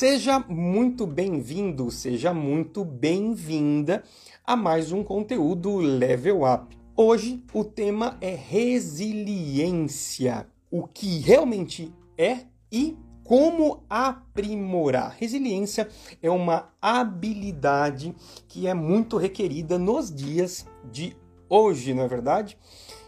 [0.00, 4.02] Seja muito bem-vindo, seja muito bem-vinda
[4.46, 6.74] a mais um conteúdo Level Up.
[6.96, 8.86] Hoje o tema é resiliência.
[10.70, 15.16] O que realmente é e como aprimorar.
[15.18, 15.86] Resiliência
[16.22, 18.16] é uma habilidade
[18.48, 21.14] que é muito requerida nos dias de
[21.46, 22.56] hoje, não é verdade?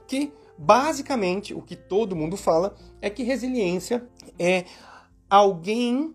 [0.07, 4.07] Que basicamente o que todo mundo fala é que resiliência
[4.39, 4.67] é
[5.31, 6.15] alguém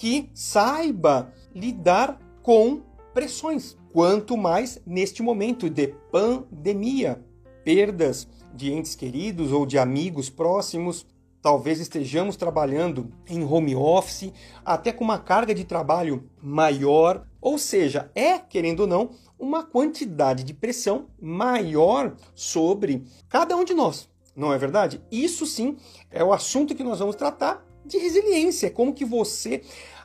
[0.00, 2.80] que saiba lidar com
[3.12, 3.76] pressões.
[3.92, 7.22] Quanto mais neste momento de pandemia,
[7.62, 11.06] perdas de entes queridos ou de amigos próximos,
[11.42, 14.32] talvez estejamos trabalhando em home office,
[14.64, 20.44] até com uma carga de trabalho maior, ou seja, é, querendo ou não, uma quantidade
[20.44, 24.08] de pressão maior sobre cada um de nós.
[24.34, 25.02] Não é verdade?
[25.12, 25.76] Isso sim
[26.10, 29.62] é o assunto que nós vamos tratar de resiliência, como que você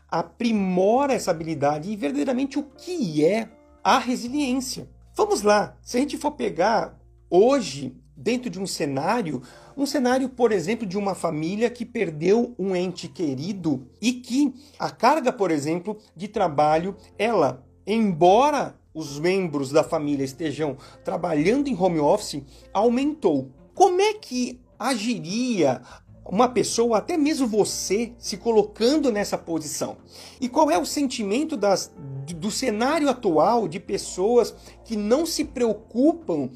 [0.10, 3.50] aprimora essa habilidade e verdadeiramente o que é
[3.84, 4.90] a resiliência.
[5.16, 6.98] Vamos lá, se a gente for pegar
[7.30, 9.42] hoje dentro de um cenário,
[9.76, 14.90] um cenário, por exemplo, de uma família que perdeu um ente querido e que a
[14.90, 22.00] carga, por exemplo, de trabalho, ela, embora os membros da família estejam trabalhando em home
[22.00, 22.42] office,
[22.74, 23.52] aumentou.
[23.74, 25.82] Como é que agiria
[26.26, 29.98] uma pessoa, até mesmo você, se colocando nessa posição?
[30.42, 31.92] E qual é o sentimento das,
[32.36, 36.50] do cenário atual de pessoas que não se preocupam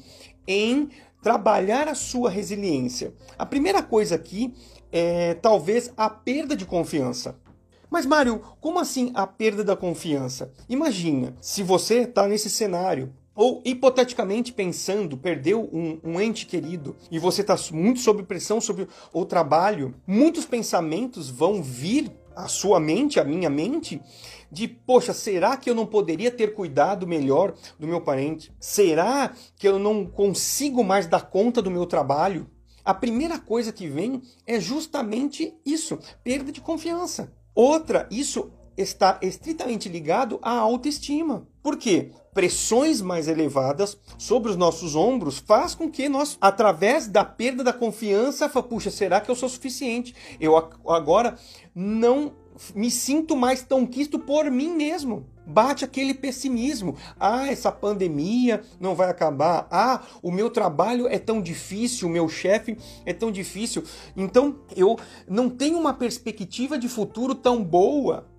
[0.46, 0.88] em
[1.22, 3.14] trabalhar a sua resiliência?
[3.38, 4.52] A primeira coisa aqui
[4.90, 7.38] é talvez a perda de confiança.
[7.88, 10.52] Mas, Mário, como assim a perda da confiança?
[10.68, 17.18] Imagina, se você está nesse cenário, ou hipoteticamente pensando, perdeu um, um ente querido e
[17.18, 23.18] você está muito sob pressão sobre o trabalho, muitos pensamentos vão vir à sua mente,
[23.18, 23.98] à minha mente,
[24.52, 28.52] de poxa, será que eu não poderia ter cuidado melhor do meu parente?
[28.60, 32.46] Será que eu não consigo mais dar conta do meu trabalho?
[32.84, 37.32] A primeira coisa que vem é justamente isso, perda de confiança.
[37.54, 41.46] Outra, isso está estritamente ligado à autoestima.
[41.62, 42.12] Por quê?
[42.32, 47.72] Pressões mais elevadas sobre os nossos ombros faz com que nós, através da perda da
[47.72, 50.14] confiança, fala, puxa, será que eu sou suficiente?
[50.40, 51.36] Eu agora
[51.74, 52.32] não
[52.74, 55.26] me sinto mais tão quisto por mim mesmo.
[55.46, 56.96] Bate aquele pessimismo.
[57.18, 59.66] Ah, essa pandemia não vai acabar.
[59.70, 63.82] Ah, o meu trabalho é tão difícil, o meu chefe é tão difícil.
[64.16, 64.98] Então eu
[65.28, 68.29] não tenho uma perspectiva de futuro tão boa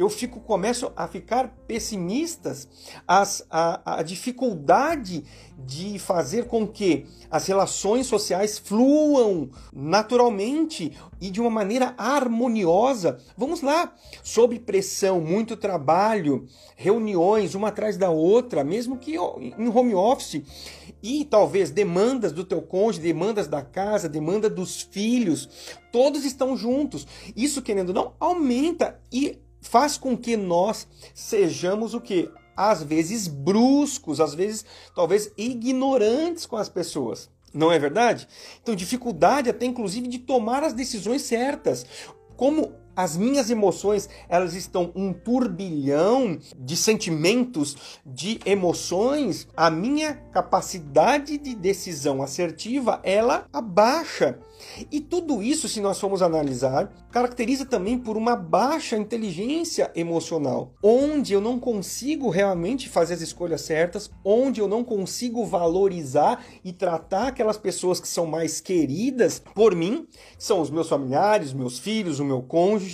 [0.00, 2.66] eu fico começo a ficar pessimistas,
[3.06, 5.24] as, a, a dificuldade
[5.58, 13.18] de fazer com que as relações sociais fluam naturalmente e de uma maneira harmoniosa.
[13.36, 13.94] Vamos lá,
[14.24, 16.46] sob pressão, muito trabalho,
[16.76, 20.42] reuniões uma atrás da outra, mesmo que em home office,
[21.02, 27.06] e talvez demandas do teu cônjuge, demandas da casa, demanda dos filhos, todos estão juntos.
[27.36, 32.30] Isso, querendo ou não, aumenta e faz com que nós sejamos o que?
[32.56, 37.30] Às vezes bruscos, às vezes talvez ignorantes com as pessoas.
[37.52, 38.28] Não é verdade?
[38.62, 41.84] Então, dificuldade até inclusive de tomar as decisões certas.
[42.36, 42.72] Como
[43.02, 51.54] as minhas emoções, elas estão um turbilhão de sentimentos, de emoções, a minha capacidade de
[51.54, 54.38] decisão assertiva, ela abaixa.
[54.90, 61.32] E tudo isso, se nós formos analisar, caracteriza também por uma baixa inteligência emocional, onde
[61.32, 67.28] eu não consigo realmente fazer as escolhas certas, onde eu não consigo valorizar e tratar
[67.28, 70.06] aquelas pessoas que são mais queridas por mim,
[70.38, 72.89] são os meus familiares, meus filhos, o meu cônjuge,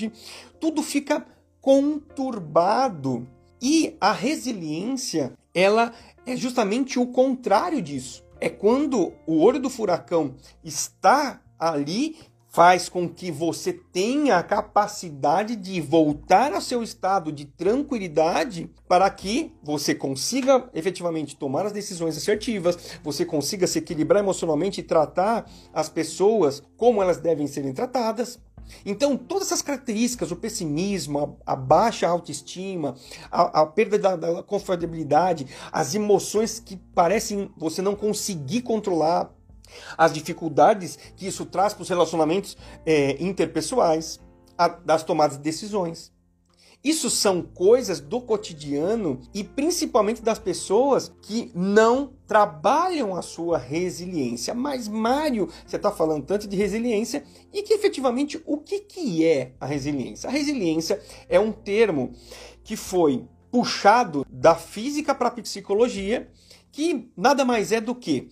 [0.61, 1.27] tudo fica
[1.61, 3.27] conturbado.
[3.61, 5.93] E a resiliência, ela
[6.27, 8.25] é justamente o contrário disso.
[8.41, 12.17] É quando o olho do furacão está ali
[12.57, 19.11] faz com que você tenha a capacidade de voltar ao seu estado de tranquilidade para
[19.11, 25.47] que você consiga efetivamente tomar as decisões assertivas, você consiga se equilibrar emocionalmente e tratar
[25.71, 28.41] as pessoas como elas devem serem tratadas.
[28.87, 32.95] Então, todas essas características, o pessimismo, a, a baixa autoestima,
[33.31, 39.31] a, a perda da, da confortabilidade, as emoções que parecem você não conseguir controlar,
[39.97, 44.21] as dificuldades que isso traz para os relacionamentos é, interpessoais,
[44.57, 46.15] a, das tomadas de decisões.
[46.87, 54.55] Isso são coisas do cotidiano e principalmente das pessoas que não trabalham a sua resiliência.
[54.55, 59.53] Mas, Mário, você está falando tanto de resiliência e que efetivamente o que, que é
[59.61, 60.29] a resiliência?
[60.29, 62.13] A resiliência é um termo
[62.63, 66.31] que foi puxado da física para a psicologia,
[66.71, 68.29] que nada mais é do que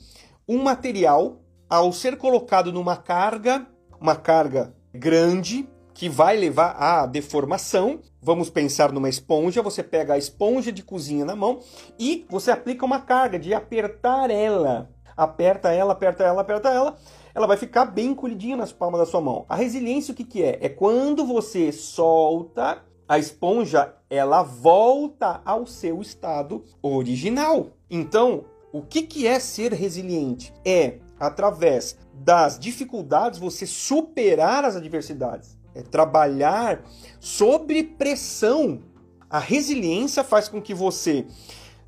[0.48, 3.66] um material, ao ser colocado numa carga,
[4.00, 8.00] uma carga grande, que vai levar à deformação.
[8.20, 11.60] Vamos pensar numa esponja, você pega a esponja de cozinha na mão
[11.98, 14.90] e você aplica uma carga de apertar ela.
[15.16, 16.96] Aperta ela, aperta ela, aperta ela,
[17.32, 19.46] ela vai ficar bem encolhidinha nas palmas da sua mão.
[19.48, 20.58] A resiliência o que, que é?
[20.60, 27.68] É quando você solta a esponja, ela volta ao seu estado original.
[27.88, 28.44] Então,
[28.74, 30.52] o que, que é ser resiliente?
[30.66, 36.84] É através das dificuldades você superar as adversidades é trabalhar
[37.18, 38.80] sob pressão.
[39.28, 41.26] A resiliência faz com que você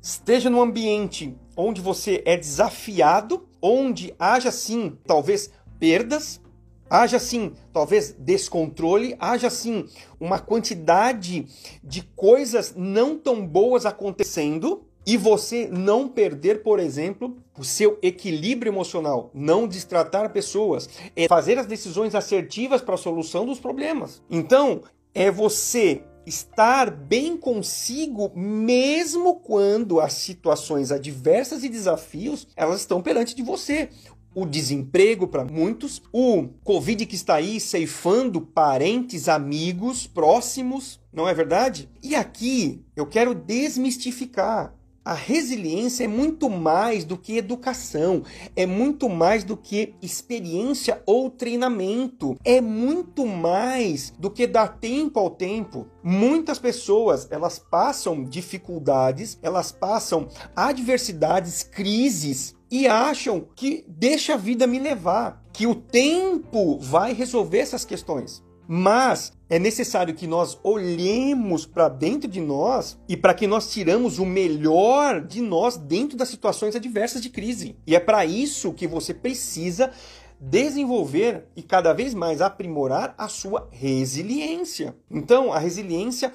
[0.01, 5.49] esteja num ambiente onde você é desafiado, onde haja sim, talvez
[5.79, 6.41] perdas,
[6.89, 9.85] haja sim, talvez descontrole, haja sim
[10.19, 11.47] uma quantidade
[11.83, 18.69] de coisas não tão boas acontecendo e você não perder, por exemplo, o seu equilíbrio
[18.69, 24.21] emocional, não destratar pessoas, é fazer as decisões assertivas para a solução dos problemas.
[24.29, 24.81] Então,
[25.15, 33.33] é você estar bem consigo mesmo quando as situações adversas e desafios elas estão perante
[33.33, 33.89] de você
[34.35, 41.33] o desemprego para muitos, o Covid que está aí ceifando parentes, amigos, próximos, não é
[41.33, 41.89] verdade?
[42.03, 44.75] E aqui eu quero desmistificar.
[45.07, 48.23] A resiliência é muito mais do que educação,
[48.57, 55.17] é muito mais do que experiência ou treinamento, é muito mais do que dar tempo
[55.17, 55.87] ao tempo.
[56.03, 64.67] Muitas pessoas, elas passam dificuldades, elas passam adversidades, crises e acham que deixa a vida
[64.67, 68.43] me levar, que o tempo vai resolver essas questões.
[68.67, 74.19] Mas é necessário que nós olhemos para dentro de nós e para que nós tiramos
[74.19, 77.77] o melhor de nós dentro das situações adversas de crise.
[77.85, 79.91] E é para isso que você precisa
[80.39, 84.95] desenvolver e cada vez mais aprimorar a sua resiliência.
[85.09, 86.31] Então, a resiliência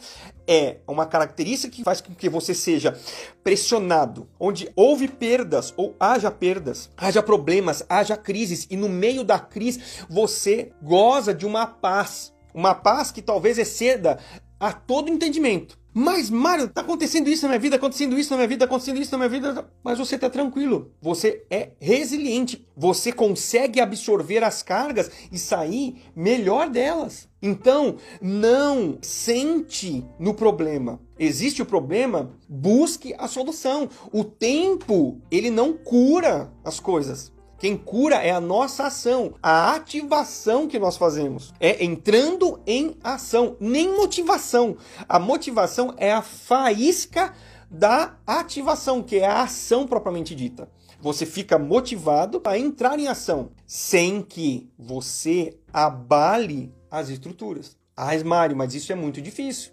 [0.47, 2.99] é uma característica que faz com que você seja
[3.45, 9.39] pressionado, onde houve perdas ou haja perdas, haja problemas, haja crises e no meio da
[9.39, 9.81] crise
[10.11, 14.19] você goza de uma paz, uma paz que talvez exceda
[14.59, 15.77] a todo entendimento.
[15.95, 19.13] Mas, Mário, tá acontecendo isso na minha vida, acontecendo isso na minha vida, acontecendo isso
[19.13, 19.69] na minha vida.
[19.85, 20.91] Mas você tá tranquilo.
[21.03, 22.67] Você é resiliente.
[22.75, 27.29] Você consegue absorver as cargas e sair melhor delas.
[27.43, 30.99] Então, não sente no problema.
[31.19, 33.89] Existe o problema, busque a solução.
[34.11, 37.31] O tempo, ele não cura as coisas.
[37.63, 41.55] Quem cura é a nossa ação, a ativação que nós fazemos.
[41.61, 44.77] É entrando em ação, nem motivação.
[45.09, 47.33] A motivação é a faísca
[47.71, 50.69] da ativação, que é a ação propriamente dita.
[51.01, 57.77] Você fica motivado a entrar em ação, sem que você abale as estruturas.
[57.97, 59.71] Ah, Mário, mas isso é muito difícil.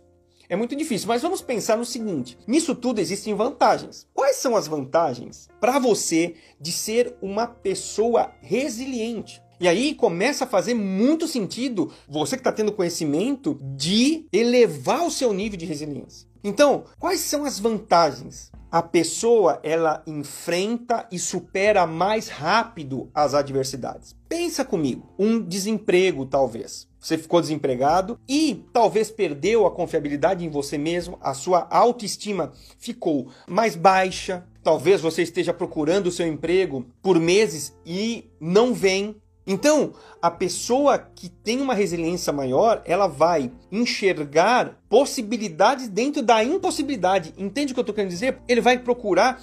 [0.50, 4.08] É muito difícil, mas vamos pensar no seguinte: nisso tudo existem vantagens.
[4.14, 9.42] Quais são as vantagens para você de ser uma pessoa resiliente?
[9.60, 15.12] E aí começa a fazer muito sentido você que está tendo conhecimento de elevar o
[15.12, 16.29] seu nível de resiliência.
[16.44, 18.52] Então, quais são as vantagens?
[18.72, 24.16] A pessoa ela enfrenta e supera mais rápido as adversidades.
[24.28, 26.88] Pensa comigo, um desemprego talvez.
[27.00, 33.32] Você ficou desempregado e talvez perdeu a confiabilidade em você mesmo, a sua autoestima ficou
[33.48, 34.46] mais baixa.
[34.62, 39.16] Talvez você esteja procurando o seu emprego por meses e não vem.
[39.52, 47.34] Então, a pessoa que tem uma resiliência maior, ela vai enxergar possibilidades dentro da impossibilidade.
[47.36, 48.38] Entende o que eu estou querendo dizer?
[48.48, 49.42] Ele vai procurar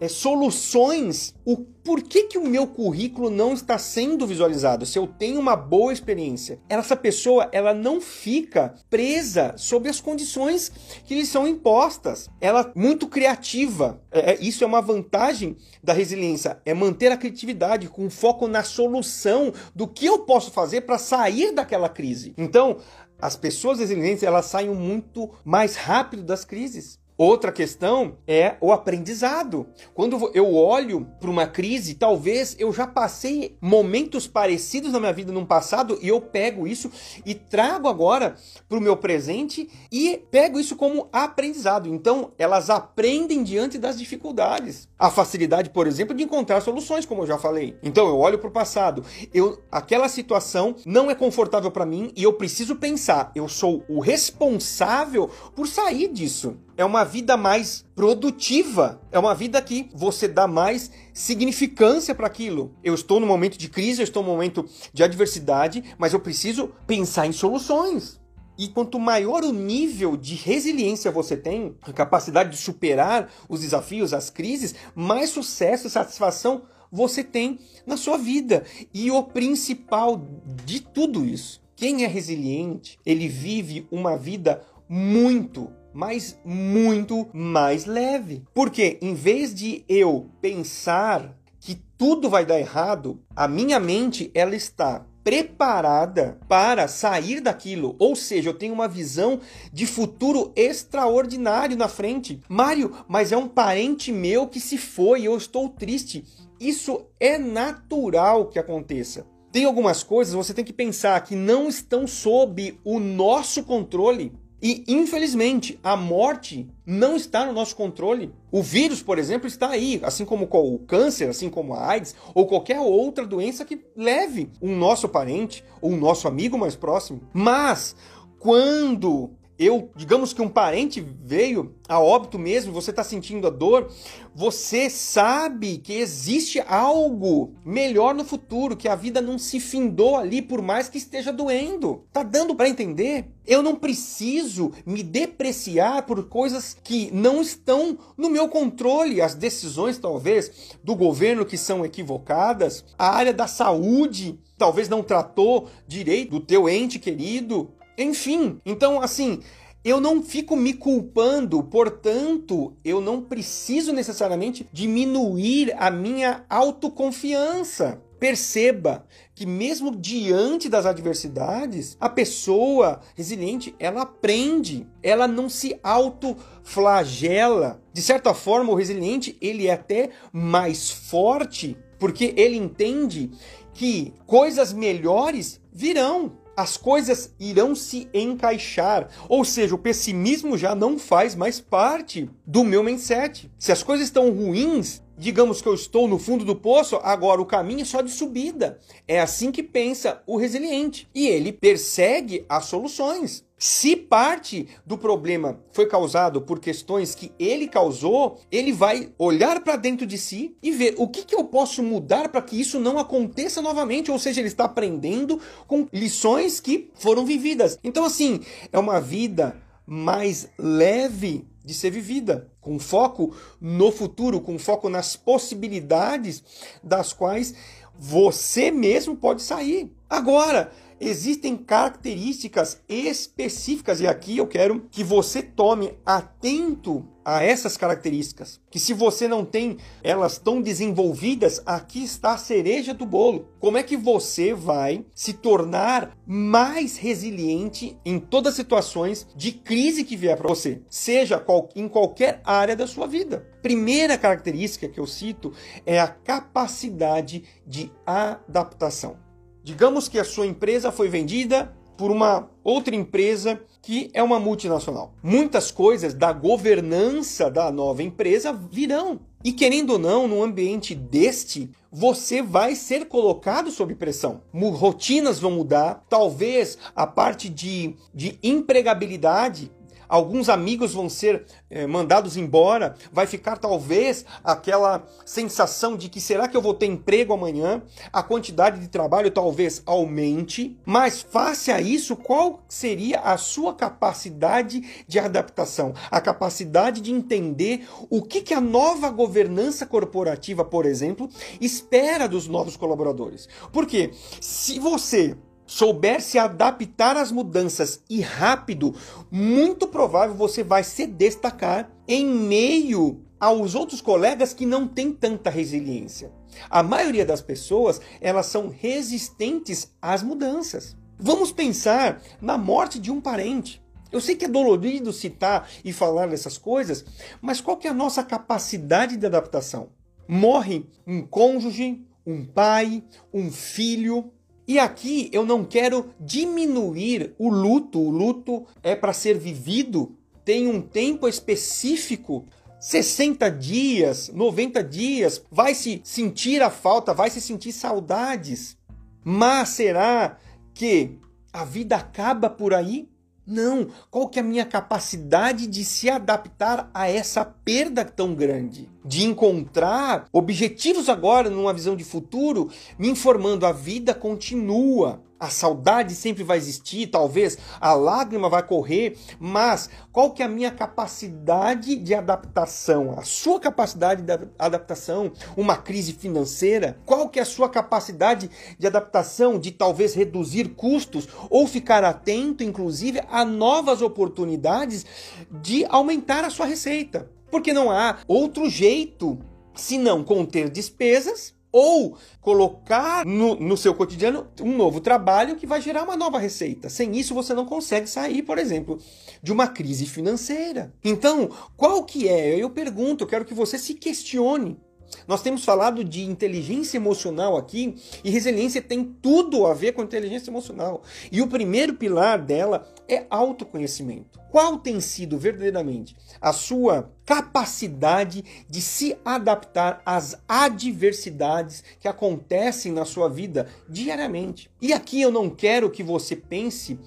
[0.00, 4.84] é, soluções, o porquê que o meu currículo não está sendo visualizado?
[4.84, 10.70] Se eu tenho uma boa experiência, essa pessoa ela não fica presa sob as condições
[11.04, 12.28] que lhe são impostas.
[12.40, 14.00] Ela é muito criativa.
[14.10, 18.62] É, é, isso é uma vantagem da resiliência, é manter a criatividade com foco na
[18.62, 22.34] solução do que eu posso fazer para sair daquela crise.
[22.36, 22.78] Então,
[23.20, 26.98] as pessoas resilientes elas saem muito mais rápido das crises.
[27.20, 29.66] Outra questão é o aprendizado.
[29.92, 35.32] Quando eu olho para uma crise, talvez eu já passei momentos parecidos na minha vida
[35.32, 36.88] no passado e eu pego isso
[37.26, 38.36] e trago agora
[38.68, 41.88] para o meu presente e pego isso como aprendizado.
[41.88, 44.88] Então, elas aprendem diante das dificuldades.
[44.96, 47.76] A facilidade, por exemplo, de encontrar soluções, como eu já falei.
[47.82, 52.22] Então, eu olho para o passado, eu aquela situação não é confortável para mim e
[52.22, 59.02] eu preciso pensar, eu sou o responsável por sair disso é uma vida mais produtiva,
[59.10, 62.72] é uma vida que você dá mais significância para aquilo.
[62.84, 66.70] Eu estou no momento de crise, eu estou no momento de adversidade, mas eu preciso
[66.86, 68.20] pensar em soluções.
[68.56, 74.14] E quanto maior o nível de resiliência você tem, a capacidade de superar os desafios,
[74.14, 78.62] as crises, mais sucesso e satisfação você tem na sua vida.
[78.94, 80.24] E o principal
[80.64, 88.44] de tudo isso, quem é resiliente, ele vive uma vida muito, mas muito mais leve.
[88.54, 94.54] Porque em vez de eu pensar que tudo vai dar errado, a minha mente ela
[94.54, 99.40] está preparada para sair daquilo, ou seja, eu tenho uma visão
[99.70, 102.40] de futuro extraordinário na frente.
[102.48, 106.24] Mário, mas é um parente meu que se foi, eu estou triste.
[106.58, 109.26] Isso é natural que aconteça.
[109.52, 114.32] Tem algumas coisas você tem que pensar que não estão sob o nosso controle.
[114.60, 118.32] E infelizmente, a morte não está no nosso controle.
[118.50, 122.46] O vírus, por exemplo, está aí, assim como o câncer, assim como a AIDS ou
[122.46, 127.20] qualquer outra doença que leve um nosso parente ou um nosso amigo mais próximo.
[127.32, 127.94] Mas
[128.38, 133.90] quando eu, digamos que um parente veio a óbito mesmo, você está sentindo a dor,
[134.34, 140.40] você sabe que existe algo melhor no futuro, que a vida não se findou ali
[140.40, 142.04] por mais que esteja doendo.
[142.12, 143.26] Tá dando para entender?
[143.44, 149.98] Eu não preciso me depreciar por coisas que não estão no meu controle, as decisões
[149.98, 156.40] talvez do governo que são equivocadas, a área da saúde talvez não tratou direito do
[156.40, 159.40] teu ente querido, enfim, então assim,
[159.84, 168.02] eu não fico me culpando, portanto, eu não preciso necessariamente diminuir a minha autoconfiança.
[168.18, 177.80] Perceba que mesmo diante das adversidades, a pessoa resiliente, ela aprende, ela não se autoflagela.
[177.92, 183.30] De certa forma, o resiliente, ele é até mais forte, porque ele entende
[183.72, 189.08] que coisas melhores virão as coisas irão se encaixar.
[189.28, 193.48] Ou seja, o pessimismo já não faz mais parte do meu mindset.
[193.56, 197.46] Se as coisas estão ruins, digamos que eu estou no fundo do poço, agora o
[197.46, 198.80] caminho é só de subida.
[199.06, 201.08] É assim que pensa o resiliente.
[201.14, 203.44] E ele persegue as soluções.
[203.58, 209.74] Se parte do problema foi causado por questões que ele causou, ele vai olhar para
[209.74, 212.98] dentro de si e ver o que, que eu posso mudar para que isso não
[212.98, 214.12] aconteça novamente.
[214.12, 217.76] Ou seja, ele está aprendendo com lições que foram vividas.
[217.82, 218.40] Então, assim,
[218.72, 225.16] é uma vida mais leve de ser vivida, com foco no futuro, com foco nas
[225.16, 226.44] possibilidades
[226.82, 227.54] das quais
[227.98, 229.92] você mesmo pode sair.
[230.08, 230.70] Agora,
[231.00, 238.58] existem características específicas e aqui eu quero que você tome atento a essas características.
[238.70, 243.48] Que se você não tem elas tão desenvolvidas, aqui está a cereja do bolo.
[243.60, 250.04] Como é que você vai se tornar mais resiliente em todas as situações de crise
[250.04, 251.44] que vier para você, seja
[251.76, 253.46] em qualquer área da sua vida?
[253.60, 255.52] Primeira característica que eu cito
[255.84, 259.27] é a capacidade de adaptação.
[259.68, 265.12] Digamos que a sua empresa foi vendida por uma outra empresa que é uma multinacional.
[265.22, 269.20] Muitas coisas da governança da nova empresa virão.
[269.44, 274.40] E querendo ou não, no ambiente deste, você vai ser colocado sob pressão.
[274.54, 279.70] Rotinas vão mudar, talvez a parte de, de empregabilidade
[280.08, 286.48] alguns amigos vão ser é, mandados embora, vai ficar talvez aquela sensação de que será
[286.48, 287.82] que eu vou ter emprego amanhã?
[288.12, 295.04] A quantidade de trabalho talvez aumente, mas face a isso, qual seria a sua capacidade
[295.06, 295.94] de adaptação?
[296.10, 301.28] A capacidade de entender o que, que a nova governança corporativa, por exemplo,
[301.60, 303.48] espera dos novos colaboradores.
[303.72, 304.10] Porque
[304.40, 305.36] se você
[305.68, 308.94] souber se adaptar às mudanças e rápido,
[309.30, 315.50] muito provável você vai se destacar em meio aos outros colegas que não têm tanta
[315.50, 316.32] resiliência.
[316.70, 320.96] A maioria das pessoas, elas são resistentes às mudanças.
[321.18, 323.82] Vamos pensar na morte de um parente.
[324.10, 327.04] Eu sei que é dolorido citar e falar dessas coisas,
[327.42, 329.90] mas qual que é a nossa capacidade de adaptação?
[330.26, 334.32] Morre um cônjuge, um pai, um filho,
[334.68, 337.98] e aqui eu não quero diminuir o luto.
[337.98, 342.44] O luto é para ser vivido, tem um tempo específico.
[342.78, 348.76] 60 dias, 90 dias, vai se sentir a falta, vai se sentir saudades.
[349.24, 350.36] Mas será
[350.74, 351.18] que
[351.50, 353.08] a vida acaba por aí?
[353.46, 353.88] Não.
[354.10, 358.88] Qual que é a minha capacidade de se adaptar a essa perda tão grande?
[359.08, 365.22] De encontrar objetivos agora numa visão de futuro, me informando a vida continua.
[365.40, 370.48] A saudade sempre vai existir, talvez a lágrima vai correr, mas qual que é a
[370.48, 373.18] minha capacidade de adaptação?
[373.18, 375.32] A sua capacidade de adaptação?
[375.56, 376.98] Uma crise financeira?
[377.06, 382.62] Qual que é a sua capacidade de adaptação de talvez reduzir custos ou ficar atento,
[382.62, 385.06] inclusive, a novas oportunidades
[385.50, 387.37] de aumentar a sua receita?
[387.50, 389.38] Porque não há outro jeito
[389.74, 396.04] senão conter despesas ou colocar no, no, seu cotidiano um novo trabalho que vai gerar
[396.04, 396.88] uma nova receita.
[396.88, 398.98] Sem isso você não consegue sair, por exemplo,
[399.42, 400.92] de uma crise financeira.
[401.04, 402.56] Então, qual que é?
[402.56, 404.80] Eu pergunto, eu quero que você se questione.
[405.26, 410.50] Nós temos falado de inteligência emocional aqui e resiliência tem tudo a ver com inteligência
[410.50, 411.02] emocional.
[411.30, 414.38] E o primeiro pilar dela é autoconhecimento.
[414.50, 423.04] Qual tem sido verdadeiramente a sua capacidade de se adaptar às adversidades que acontecem na
[423.04, 424.70] sua vida diariamente?
[424.80, 426.98] E aqui eu não quero que você pense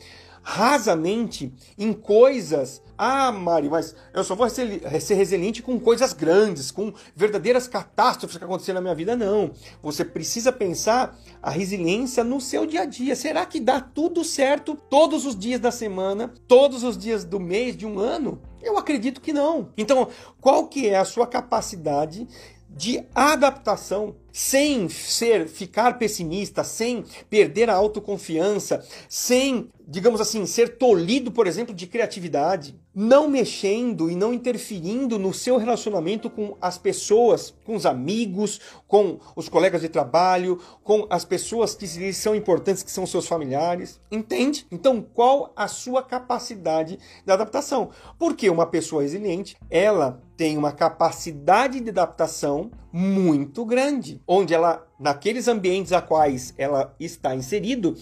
[0.43, 2.81] rasamente em coisas.
[2.97, 8.43] Ah, Mari, mas eu só vou ser resiliente com coisas grandes, com verdadeiras catástrofes que
[8.43, 9.15] aconteceram na minha vida.
[9.15, 9.51] Não.
[9.81, 13.15] Você precisa pensar a resiliência no seu dia a dia.
[13.15, 17.75] Será que dá tudo certo todos os dias da semana, todos os dias do mês,
[17.75, 18.41] de um ano?
[18.61, 19.69] Eu acredito que não.
[19.75, 20.07] Então,
[20.39, 22.27] qual que é a sua capacidade
[22.75, 31.31] de adaptação, sem ser ficar pessimista, sem perder a autoconfiança, sem, digamos assim, ser tolhido,
[31.31, 37.53] por exemplo, de criatividade, não mexendo e não interferindo no seu relacionamento com as pessoas,
[37.71, 42.83] com os amigos, com os colegas de trabalho, com as pessoas que lhes são importantes,
[42.83, 44.01] que são seus familiares.
[44.11, 44.67] Entende?
[44.69, 47.91] Então, qual a sua capacidade de adaptação?
[48.19, 55.47] Porque uma pessoa resiliente, ela tem uma capacidade de adaptação muito grande, onde ela naqueles
[55.47, 57.95] ambientes a quais ela está inserido,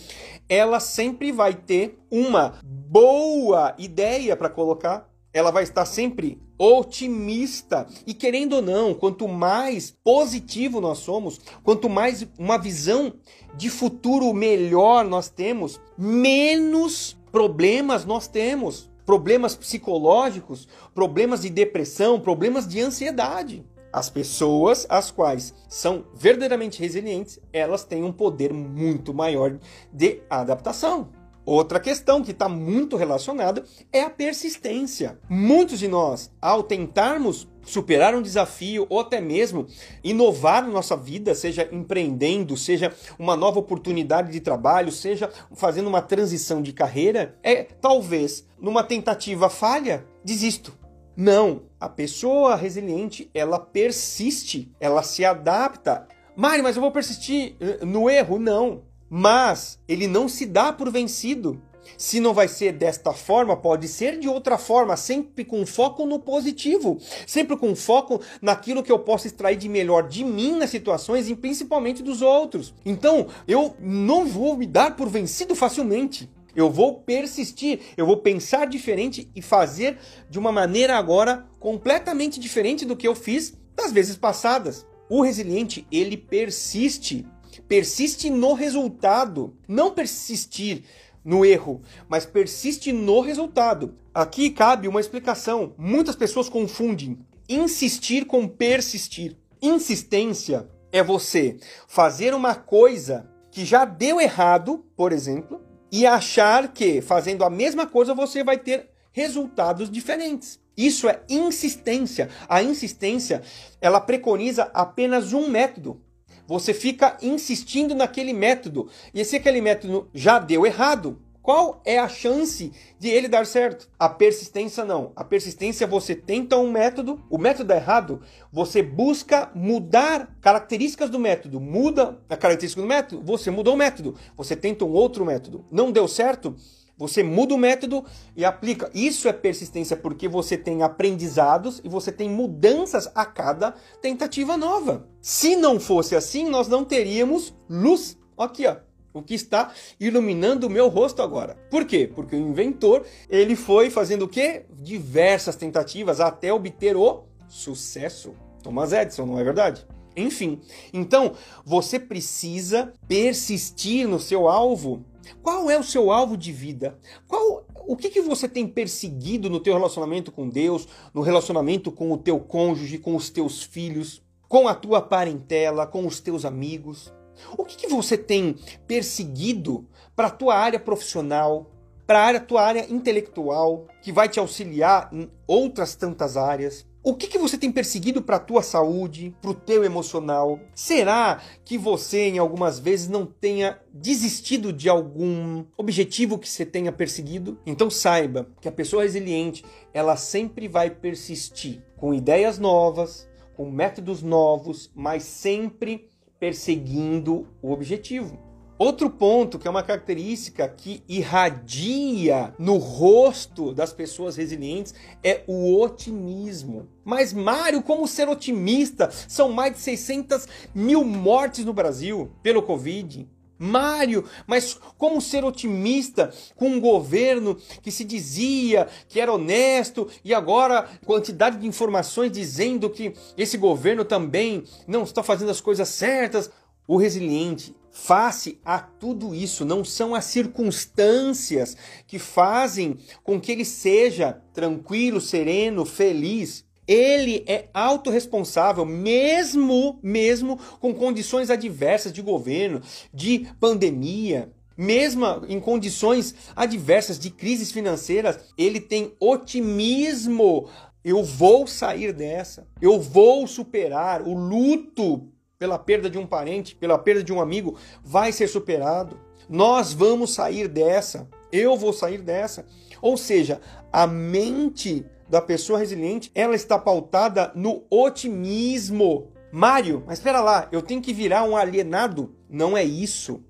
[0.47, 7.87] ela sempre vai ter uma boa ideia para colocar, ela vai estar sempre otimista.
[8.05, 13.13] E querendo ou não, quanto mais positivo nós somos, quanto mais uma visão
[13.55, 22.67] de futuro melhor nós temos, menos problemas nós temos problemas psicológicos, problemas de depressão, problemas
[22.67, 23.65] de ansiedade.
[23.91, 29.57] As pessoas as quais são verdadeiramente resilientes, elas têm um poder muito maior
[29.91, 31.09] de adaptação.
[31.49, 35.17] Outra questão que está muito relacionada é a persistência.
[35.27, 39.65] Muitos de nós, ao tentarmos superar um desafio ou até mesmo
[40.03, 46.62] inovar nossa vida, seja empreendendo, seja uma nova oportunidade de trabalho, seja fazendo uma transição
[46.62, 50.77] de carreira, é talvez numa tentativa falha, desisto.
[51.17, 56.07] Não, a pessoa resiliente, ela persiste, ela se adapta.
[56.35, 58.38] Mário, mas eu vou persistir eh, no erro?
[58.38, 58.88] Não.
[59.10, 61.62] Mas ele não se dá por vencido.
[61.98, 66.19] Se não vai ser desta forma, pode ser de outra forma, sempre com foco no
[66.19, 71.30] positivo, sempre com foco naquilo que eu posso extrair de melhor de mim nas situações
[71.30, 72.74] e principalmente dos outros.
[72.86, 76.30] Então, eu não vou me dar por vencido facilmente.
[76.56, 79.98] Eu vou persistir, eu vou pensar diferente e fazer
[80.30, 84.86] de uma maneira agora completamente diferente do que eu fiz das vezes passadas.
[85.10, 87.26] O resiliente, ele persiste
[87.67, 90.84] persiste no resultado, não persistir
[91.24, 93.95] no erro, mas persiste no resultado.
[94.13, 95.74] Aqui cabe uma explicação.
[95.78, 99.36] Muitas pessoas confundem insistir com persistir.
[99.62, 107.02] Insistência é você fazer uma coisa que já deu errado, por exemplo, e achar que
[107.02, 110.60] fazendo a mesma coisa você vai ter resultados diferentes.
[110.78, 112.30] Isso é insistência.
[112.48, 113.41] A insistência,
[113.82, 116.02] ela preconiza apenas um método.
[116.49, 118.89] Você fica insistindo naquele método.
[119.13, 123.88] E se aquele método já deu errado, qual é a chance de ele dar certo?
[123.99, 125.12] A persistência não.
[125.15, 131.19] A persistência você tenta um método, o método é errado, você busca mudar características do
[131.19, 131.59] método.
[131.59, 134.15] Muda a característica do método, você mudou o método.
[134.35, 135.63] Você tenta um outro método.
[135.71, 136.55] Não deu certo,
[136.99, 138.03] você muda o método
[138.35, 138.91] e aplica.
[138.93, 145.07] Isso é persistência porque você tem aprendizados e você tem mudanças a cada tentativa nova.
[145.21, 148.17] Se não fosse assim, nós não teríamos luz.
[148.38, 148.75] Aqui, ó.
[149.13, 151.57] O que está iluminando o meu rosto agora.
[151.71, 152.12] Por quê?
[152.13, 154.65] Porque o inventor, ele foi fazendo o quê?
[154.69, 158.35] Diversas tentativas até obter o sucesso.
[158.62, 159.88] Thomas Edison, não é verdade?
[160.15, 160.59] Enfim,
[160.91, 161.33] então
[161.65, 165.05] você precisa persistir no seu alvo
[165.41, 166.97] qual é o seu alvo de vida?
[167.27, 172.11] Qual o que, que você tem perseguido no teu relacionamento com Deus, no relacionamento com
[172.11, 177.11] o teu cônjuge, com os teus filhos, com a tua parentela, com os teus amigos?
[177.57, 181.71] O que, que você tem perseguido para a tua área profissional,
[182.05, 186.85] para a tua área intelectual, que vai te auxiliar em outras tantas áreas?
[187.01, 190.59] O que, que você tem perseguido para a tua saúde, para o teu emocional?
[190.75, 196.91] Será que você, em algumas vezes, não tenha desistido de algum objetivo que você tenha
[196.91, 197.57] perseguido?
[197.65, 204.21] Então saiba que a pessoa resiliente, ela sempre vai persistir com ideias novas, com métodos
[204.21, 208.48] novos, mas sempre perseguindo o objetivo.
[208.79, 215.81] Outro ponto que é uma característica que irradia no rosto das pessoas resilientes é o
[215.81, 216.87] otimismo.
[217.03, 219.11] Mas, Mário, como ser otimista?
[219.27, 223.27] São mais de 600 mil mortes no Brasil pelo Covid.
[223.59, 230.33] Mário, mas como ser otimista com um governo que se dizia que era honesto e
[230.33, 236.49] agora quantidade de informações dizendo que esse governo também não está fazendo as coisas certas?
[236.89, 243.63] O resiliente, face a tudo isso, não são as circunstâncias que fazem com que ele
[243.63, 246.65] seja tranquilo, sereno, feliz.
[246.88, 252.82] Ele é autorresponsável, mesmo, mesmo com condições adversas de governo,
[253.13, 260.67] de pandemia, mesmo em condições adversas de crises financeiras, ele tem otimismo.
[261.04, 262.67] Eu vou sair dessa.
[262.82, 267.78] Eu vou superar o luto pela perda de um parente, pela perda de um amigo,
[268.02, 269.19] vai ser superado.
[269.50, 271.28] Nós vamos sair dessa.
[271.52, 272.65] Eu vou sair dessa.
[273.02, 273.60] Ou seja,
[273.91, 279.34] a mente da pessoa resiliente, ela está pautada no otimismo.
[279.52, 282.34] Mário, mas espera lá, eu tenho que virar um alienado?
[282.50, 283.43] Não é isso.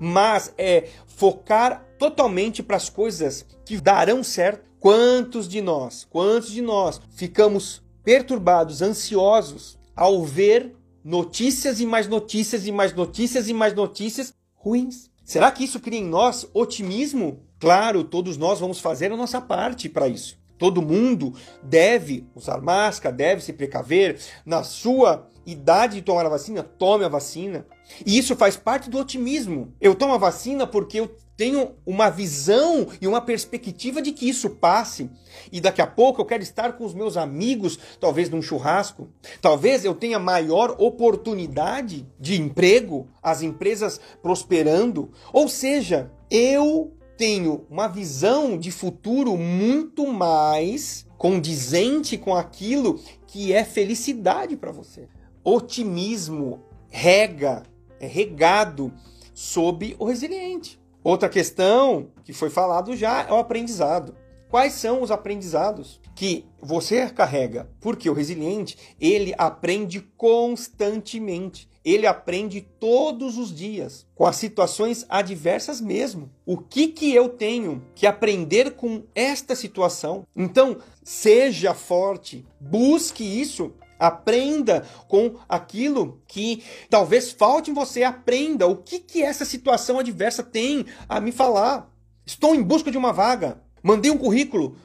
[0.00, 4.68] Mas é focar totalmente para as coisas que darão certo.
[4.80, 12.66] Quantos de nós, quantos de nós ficamos perturbados, ansiosos ao ver notícias e mais notícias
[12.66, 15.10] e mais notícias e mais notícias ruins.
[15.24, 17.42] Será que isso cria em nós otimismo?
[17.58, 20.40] Claro, todos nós vamos fazer a nossa parte para isso.
[20.58, 24.20] Todo mundo deve usar máscara, deve se precaver.
[24.46, 27.66] Na sua idade de tomar a vacina, tome a vacina.
[28.06, 29.74] E isso faz parte do otimismo.
[29.80, 34.50] Eu tomo a vacina porque eu tenho uma visão e uma perspectiva de que isso
[34.50, 35.10] passe.
[35.50, 39.08] E daqui a pouco eu quero estar com os meus amigos, talvez num churrasco.
[39.40, 45.10] Talvez eu tenha maior oportunidade de emprego, as empresas prosperando.
[45.32, 53.64] Ou seja, eu tenho uma visão de futuro muito mais condizente com aquilo que é
[53.64, 55.08] felicidade para você.
[55.44, 57.62] Otimismo rega,
[58.00, 58.92] é regado
[59.32, 60.81] sob o resiliente.
[61.04, 64.14] Outra questão que foi falado já é o aprendizado.
[64.48, 67.68] Quais são os aprendizados que você carrega?
[67.80, 71.68] Porque o resiliente, ele aprende constantemente.
[71.84, 76.30] Ele aprende todos os dias, com as situações adversas mesmo.
[76.46, 80.24] O que que eu tenho que aprender com esta situação?
[80.36, 88.02] Então, seja forte, busque isso Aprenda com aquilo que talvez falte em você.
[88.02, 91.90] Aprenda o que, que essa situação adversa tem a me falar.
[92.26, 93.62] Estou em busca de uma vaga.
[93.82, 94.76] Mandei um currículo.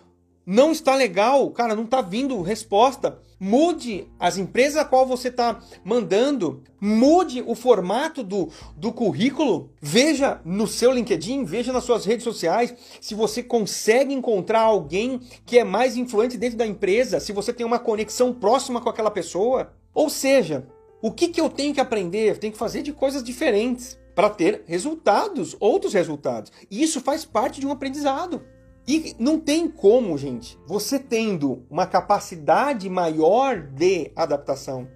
[0.45, 3.19] Não está legal, cara, não está vindo resposta.
[3.39, 10.41] Mude as empresas a qual você está mandando, mude o formato do, do currículo, veja
[10.43, 15.63] no seu LinkedIn, veja nas suas redes sociais se você consegue encontrar alguém que é
[15.63, 19.73] mais influente dentro da empresa, se você tem uma conexão próxima com aquela pessoa.
[19.93, 20.67] Ou seja,
[21.02, 22.30] o que, que eu tenho que aprender?
[22.30, 26.52] Eu tenho que fazer de coisas diferentes para ter resultados, outros resultados.
[26.71, 28.43] E isso faz parte de um aprendizado.
[28.88, 34.88] E não tem como, gente, você tendo uma capacidade maior de adaptação,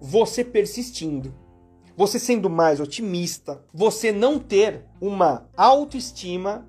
[0.00, 1.34] você persistindo,
[1.96, 6.68] você sendo mais otimista, você não ter uma autoestima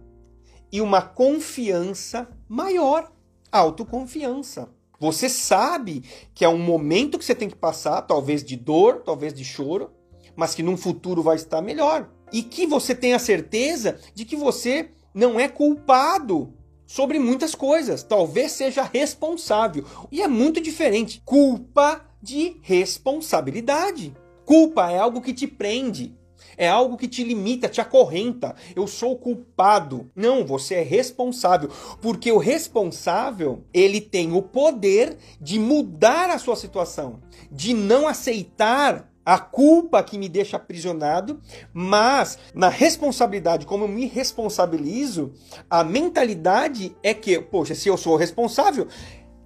[0.72, 3.12] e uma confiança maior.
[3.52, 4.68] Autoconfiança.
[5.00, 9.32] Você sabe que é um momento que você tem que passar, talvez de dor, talvez
[9.32, 9.92] de choro,
[10.36, 12.10] mas que num futuro vai estar melhor.
[12.32, 16.52] E que você tenha certeza de que você não é culpado
[16.94, 18.04] sobre muitas coisas.
[18.04, 19.84] Talvez seja responsável.
[20.12, 21.24] E é muito diferente.
[21.26, 24.16] Culpa de responsabilidade.
[24.46, 26.16] Culpa é algo que te prende.
[26.56, 28.56] É algo que te limita, te acorrenta.
[28.76, 30.12] Eu sou culpado.
[30.16, 31.68] Não, você é responsável,
[32.00, 39.12] porque o responsável, ele tem o poder de mudar a sua situação, de não aceitar
[39.26, 41.40] a culpa que me deixa aprisionado,
[41.74, 45.34] mas na responsabilidade, como eu me responsabilizo,
[45.70, 48.88] a mentalidade é que, poxa, se eu sou responsável,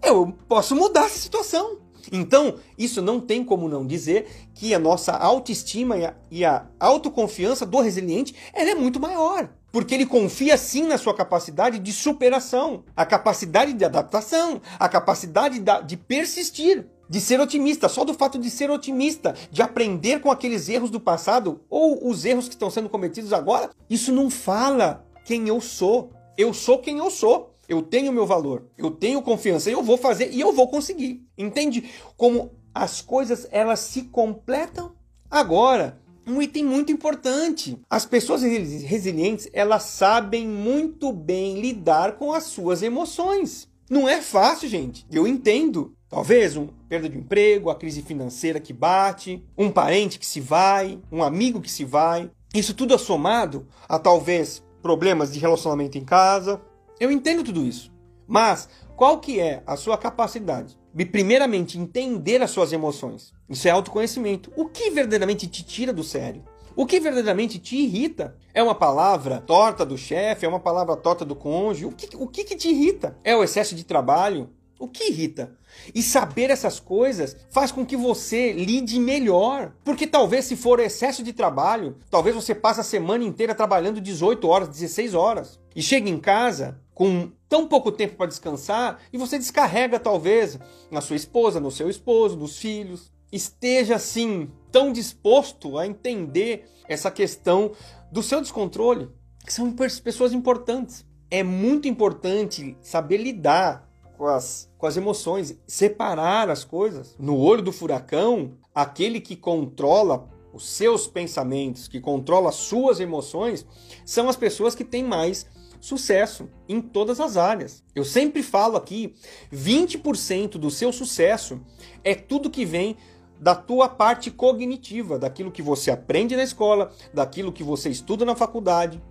[0.04, 1.80] eu posso mudar essa situação.
[2.12, 6.66] Então, isso não tem como não dizer que a nossa autoestima e a, e a
[6.80, 9.50] autoconfiança do resiliente é muito maior.
[9.72, 15.62] Porque ele confia sim na sua capacidade de superação, a capacidade de adaptação, a capacidade
[15.86, 20.68] de persistir de ser otimista, só do fato de ser otimista, de aprender com aqueles
[20.70, 25.48] erros do passado ou os erros que estão sendo cometidos agora, isso não fala quem
[25.48, 26.12] eu sou.
[26.38, 27.54] Eu sou quem eu sou.
[27.68, 31.28] Eu tenho meu valor, eu tenho confiança, eu vou fazer e eu vou conseguir.
[31.38, 31.84] Entende
[32.16, 34.94] como as coisas elas se completam?
[35.30, 37.78] Agora, um item muito importante.
[37.90, 43.68] As pessoas resilientes, elas sabem muito bem lidar com as suas emoções.
[43.90, 45.06] Não é fácil, gente.
[45.12, 45.94] Eu entendo.
[46.10, 51.00] Talvez uma perda de emprego, a crise financeira que bate, um parente que se vai,
[51.12, 52.32] um amigo que se vai.
[52.54, 56.62] Isso tudo é somado a talvez problemas de relacionamento em casa.
[57.00, 57.92] Eu entendo tudo isso.
[58.26, 63.34] Mas qual que é a sua capacidade de primeiramente entender as suas emoções?
[63.50, 64.52] Isso é autoconhecimento.
[64.56, 66.42] O que verdadeiramente te tira do sério?
[66.76, 68.38] O que verdadeiramente te irrita?
[68.54, 70.46] É uma palavra torta do chefe?
[70.46, 71.86] É uma palavra torta do cônjuge?
[71.86, 73.18] O que, o que, que te irrita?
[73.24, 74.50] É o excesso de trabalho?
[74.80, 75.58] O que irrita?
[75.94, 79.74] E saber essas coisas faz com que você lide melhor.
[79.84, 84.48] Porque talvez se for excesso de trabalho, talvez você passe a semana inteira trabalhando 18
[84.48, 85.60] horas, 16 horas.
[85.76, 90.58] E chega em casa com tão pouco tempo para descansar e você descarrega talvez
[90.90, 93.12] na sua esposa, no seu esposo, nos filhos.
[93.32, 97.74] Esteja assim tão disposto a entender essa questão
[98.12, 99.10] do seu descontrole,
[99.46, 101.06] que são pessoas importantes.
[101.30, 103.88] É muito importante saber lidar
[104.18, 107.16] com as, com as emoções, separar as coisas.
[107.20, 113.66] No olho do furacão, aquele que controla os seus pensamentos, que controla as suas emoções,
[114.06, 115.46] são as pessoas que têm mais
[115.80, 117.84] sucesso em todas as áreas.
[117.96, 119.16] Eu sempre falo aqui,
[119.54, 121.62] 20% do seu sucesso
[122.04, 122.98] é tudo que vem
[123.40, 128.36] da tua parte cognitiva, daquilo que você aprende na escola, daquilo que você estuda na
[128.36, 129.02] faculdade,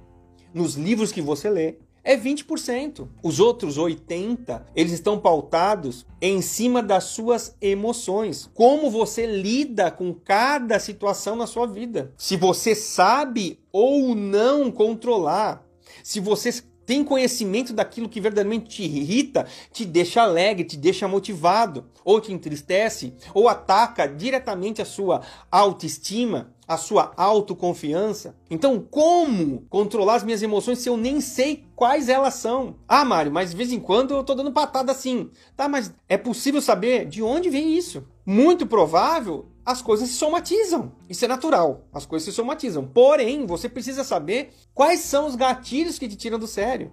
[0.52, 1.76] nos livros que você lê
[2.07, 3.09] é 20%.
[3.21, 8.49] Os outros 80%, eles estão pautados em cima das suas emoções.
[8.55, 12.14] Como você lida com cada situação na sua vida.
[12.16, 15.66] Se você sabe ou não controlar.
[16.05, 21.87] Se você tem conhecimento daquilo que verdadeiramente te irrita, te deixa alegre, te deixa motivado,
[22.05, 28.37] ou te entristece, ou ataca diretamente a sua autoestima, a sua autoconfiança.
[28.50, 32.76] Então, como controlar as minhas emoções se eu nem sei quais elas são?
[32.88, 35.31] Ah, Mário, mas de vez em quando eu tô dando patada assim.
[35.57, 38.05] Tá, mas é possível saber de onde vem isso?
[38.24, 40.92] Muito provável as coisas se somatizam.
[41.09, 41.88] Isso é natural.
[41.92, 42.87] As coisas se somatizam.
[42.87, 46.92] Porém, você precisa saber quais são os gatilhos que te tiram do sério.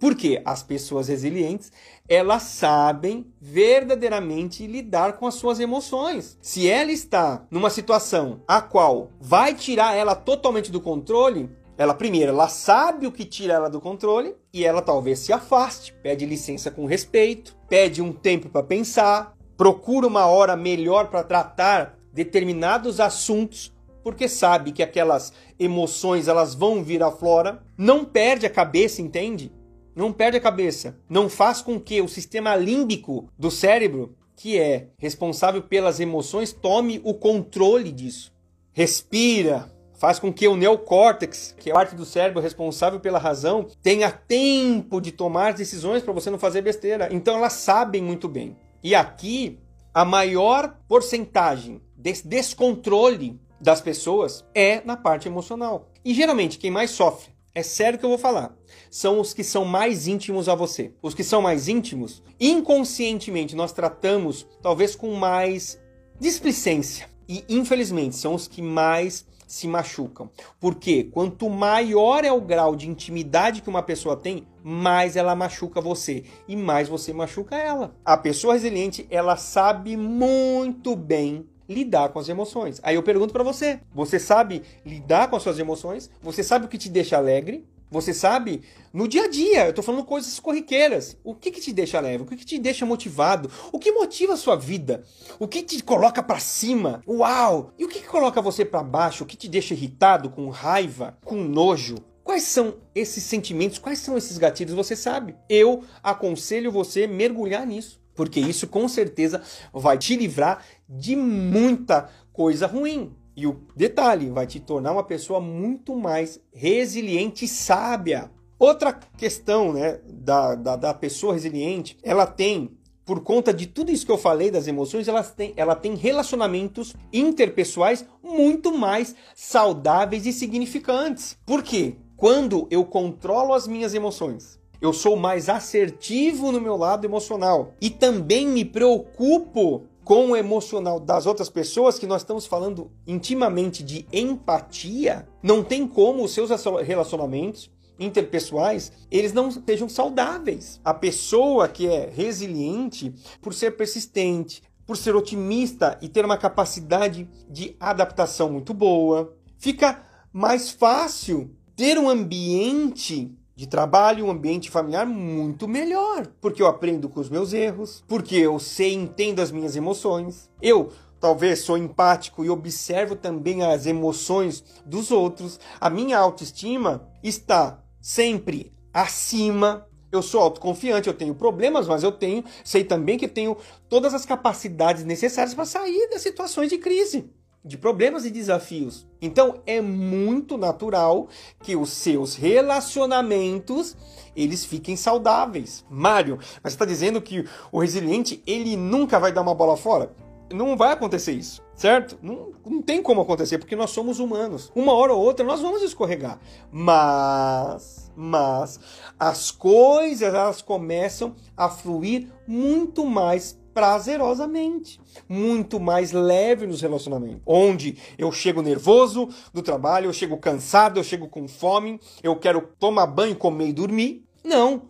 [0.00, 1.70] Porque as pessoas resilientes,
[2.08, 6.38] elas sabem verdadeiramente lidar com as suas emoções.
[6.40, 12.32] Se ela está numa situação a qual vai tirar ela totalmente do controle, ela primeiro,
[12.32, 16.70] ela sabe o que tira ela do controle e ela talvez se afaste, pede licença
[16.70, 23.72] com respeito, pede um tempo para pensar, procura uma hora melhor para tratar determinados assuntos
[24.02, 29.52] porque sabe que aquelas emoções elas vão vir à flora, não perde a cabeça, entende?
[29.94, 30.98] Não perde a cabeça.
[31.08, 37.00] Não faz com que o sistema límbico do cérebro, que é responsável pelas emoções tome
[37.04, 38.32] o controle disso.
[38.72, 43.66] Respira, faz com que o neocórtex, que é a parte do cérebro responsável pela razão,
[43.82, 47.08] tenha tempo de tomar decisões para você não fazer besteira.
[47.12, 48.56] Então elas sabem muito bem.
[48.82, 49.58] E aqui
[49.92, 55.90] a maior porcentagem desse descontrole das pessoas é na parte emocional.
[56.02, 58.56] E geralmente quem mais sofre, é sério que eu vou falar,
[58.90, 60.92] são os que são mais íntimos a você.
[61.00, 65.80] Os que são mais íntimos, inconscientemente nós tratamos talvez com mais
[66.18, 67.08] displicência.
[67.28, 70.30] E infelizmente são os que mais se machucam.
[70.58, 75.80] Porque quanto maior é o grau de intimidade que uma pessoa tem, mais ela machuca
[75.80, 77.94] você e mais você machuca ela.
[78.04, 82.80] A pessoa resiliente, ela sabe muito bem lidar com as emoções.
[82.82, 86.10] Aí eu pergunto para você: você sabe lidar com as suas emoções?
[86.20, 87.64] Você sabe o que te deixa alegre?
[87.92, 91.16] Você sabe, no dia a dia, eu tô falando coisas corriqueiras.
[91.24, 92.22] O que que te deixa leve?
[92.22, 93.50] O que que te deixa motivado?
[93.72, 95.02] O que motiva a sua vida?
[95.40, 97.02] O que te coloca para cima?
[97.04, 97.72] Uau!
[97.76, 99.24] E o que que coloca você para baixo?
[99.24, 101.96] O que te deixa irritado, com raiva, com nojo?
[102.22, 103.80] Quais são esses sentimentos?
[103.80, 104.74] Quais são esses gatilhos?
[104.74, 105.34] Você sabe.
[105.48, 109.42] Eu aconselho você mergulhar nisso porque isso com certeza
[109.72, 113.14] vai te livrar de muita coisa ruim.
[113.36, 118.30] E o detalhe, vai te tornar uma pessoa muito mais resiliente e sábia.
[118.58, 122.76] Outra questão né, da, da, da pessoa resiliente, ela tem
[123.10, 126.94] por conta de tudo isso que eu falei das emoções, ela tem, ela tem relacionamentos
[127.12, 131.36] interpessoais muito mais saudáveis e significantes.
[131.44, 131.96] Por quê?
[132.16, 137.90] Quando eu controlo as minhas emoções, eu sou mais assertivo no meu lado emocional e
[137.90, 144.06] também me preocupo com o emocional das outras pessoas, que nós estamos falando intimamente de
[144.12, 146.50] empatia, não tem como os seus
[146.84, 150.80] relacionamentos interpessoais, eles não sejam saudáveis.
[150.82, 157.28] A pessoa que é resiliente, por ser persistente, por ser otimista e ter uma capacidade
[157.48, 165.04] de adaptação muito boa, fica mais fácil ter um ambiente de trabalho, um ambiente familiar
[165.04, 169.76] muito melhor, porque eu aprendo com os meus erros, porque eu sei entendo as minhas
[169.76, 170.48] emoções.
[170.62, 170.88] Eu
[171.20, 175.60] talvez sou empático e observo também as emoções dos outros.
[175.78, 179.86] A minha autoestima está sempre acima.
[180.10, 183.58] Eu sou autoconfiante, eu tenho problemas, mas eu tenho, sei também que tenho
[183.90, 187.30] todas as capacidades necessárias para sair das situações de crise
[187.64, 189.06] de problemas e desafios.
[189.20, 191.28] Então é muito natural
[191.62, 193.96] que os seus relacionamentos
[194.34, 195.84] eles fiquem saudáveis.
[195.90, 200.12] Mário, mas está dizendo que o resiliente ele nunca vai dar uma bola fora?
[200.52, 202.18] Não vai acontecer isso, certo?
[202.20, 204.72] Não, não tem como acontecer porque nós somos humanos.
[204.74, 206.40] Uma hora ou outra nós vamos escorregar,
[206.72, 208.80] mas mas
[209.18, 217.40] as coisas elas começam a fluir muito mais prazerosamente, muito mais leve nos relacionamentos.
[217.46, 222.68] Onde eu chego nervoso do trabalho, eu chego cansado, eu chego com fome, eu quero
[222.78, 224.24] tomar banho, comer e dormir.
[224.44, 224.82] Não.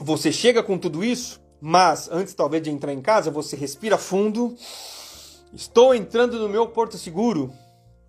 [0.00, 4.54] Você chega com tudo isso, mas antes talvez de entrar em casa, você respira fundo.
[5.52, 7.52] Estou entrando no meu porto seguro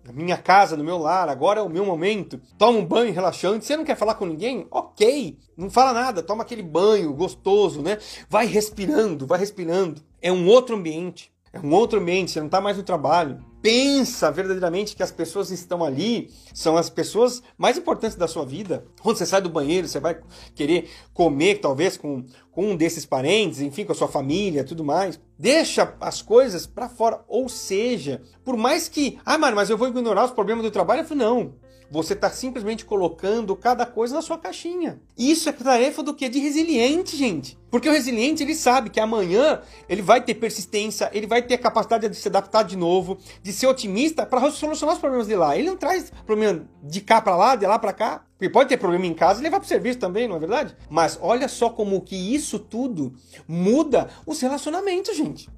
[0.06, 2.40] na minha casa, no meu lar, agora é o meu momento.
[2.56, 3.64] Toma um banho relaxante.
[3.64, 4.66] Você não quer falar com ninguém?
[4.70, 7.98] Ok, não fala nada, toma aquele banho gostoso, né?
[8.28, 10.00] Vai respirando, vai respirando.
[10.22, 11.32] É um outro ambiente.
[11.52, 13.42] É um outro ambiente, você não está mais no trabalho.
[13.66, 18.86] Pensa verdadeiramente que as pessoas estão ali são as pessoas mais importantes da sua vida.
[19.02, 20.20] Quando você sai do banheiro, você vai
[20.54, 25.18] querer comer, talvez, com, com um desses parentes, enfim, com a sua família tudo mais.
[25.36, 27.24] Deixa as coisas para fora.
[27.26, 29.18] Ou seja, por mais que.
[29.26, 31.00] Ah, mano, mas eu vou ignorar os problemas do trabalho.
[31.00, 31.54] Eu falo, não.
[31.90, 35.00] Você está simplesmente colocando cada coisa na sua caixinha.
[35.16, 36.28] Isso é tarefa do que?
[36.28, 37.56] De resiliente, gente.
[37.70, 41.58] Porque o resiliente, ele sabe que amanhã ele vai ter persistência, ele vai ter a
[41.58, 45.56] capacidade de se adaptar de novo, de ser otimista para solucionar os problemas de lá.
[45.56, 48.24] Ele não traz problema de cá para lá, de lá para cá.
[48.36, 50.76] Porque pode ter problema em casa e levar para o serviço também, não é verdade?
[50.90, 53.14] Mas olha só como que isso tudo
[53.48, 55.48] muda os relacionamentos, gente.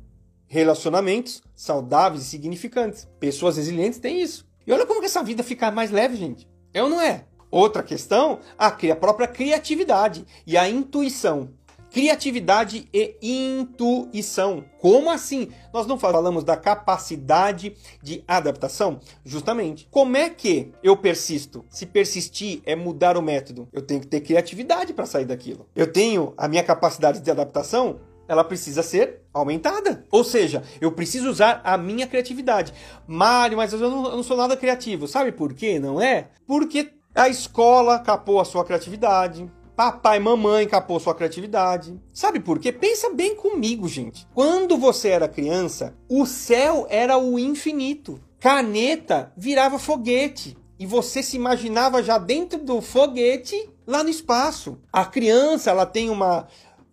[0.47, 3.07] Relacionamentos saudáveis e significantes.
[3.19, 4.48] Pessoas resilientes têm isso.
[4.69, 6.47] E olha como que essa vida fica mais leve, gente.
[6.75, 7.25] É ou não é?
[7.51, 11.49] Outra questão, a própria criatividade e a intuição.
[11.91, 14.63] Criatividade e intuição.
[14.79, 15.49] Como assim?
[15.73, 19.01] Nós não falamos da capacidade de adaptação?
[19.25, 19.89] Justamente.
[19.91, 21.65] Como é que eu persisto?
[21.71, 25.67] Se persistir é mudar o método, eu tenho que ter criatividade para sair daquilo.
[25.75, 30.07] Eu tenho a minha capacidade de adaptação ela precisa ser aumentada.
[30.11, 32.73] Ou seja, eu preciso usar a minha criatividade.
[33.07, 35.09] Mário, mas eu não, eu não sou nada criativo.
[35.09, 35.79] Sabe por quê?
[35.79, 36.29] Não é?
[36.47, 39.51] Porque a escola capou a sua criatividade.
[39.75, 41.99] Papai e mamãe capou sua criatividade.
[42.13, 42.73] Sabe por quê?
[42.73, 44.27] Pensa bem comigo, gente.
[44.35, 48.21] Quando você era criança, o céu era o infinito.
[48.41, 50.57] Caneta virava foguete.
[50.79, 54.79] E você se imaginava já dentro do foguete lá no espaço.
[54.93, 56.47] A criança, ela tem uma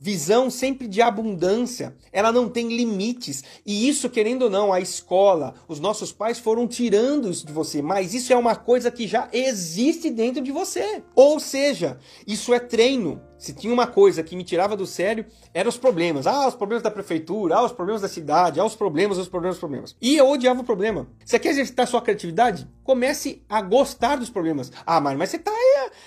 [0.06, 3.44] visão sempre de abundância, ela não tem limites.
[3.66, 7.82] E isso, querendo ou não, a escola, os nossos pais foram tirando isso de você,
[7.82, 11.02] mas isso é uma coisa que já existe dentro de você.
[11.16, 11.98] Ou seja,
[12.28, 13.20] isso é treino.
[13.36, 16.28] Se tinha uma coisa que me tirava do sério, eram os problemas.
[16.28, 19.56] Ah, os problemas da prefeitura, ah, os problemas da cidade, ah, os problemas, os problemas,
[19.56, 19.96] os problemas.
[20.00, 21.08] E eu odiava o problema.
[21.26, 22.68] Você quer exercitar sua criatividade?
[22.84, 24.72] Comece a gostar dos problemas.
[24.86, 25.52] Ah, mas, você tá,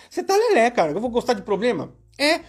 [0.08, 0.92] você tá lelé, cara.
[0.92, 1.92] Eu vou gostar de problema?
[2.18, 2.40] É,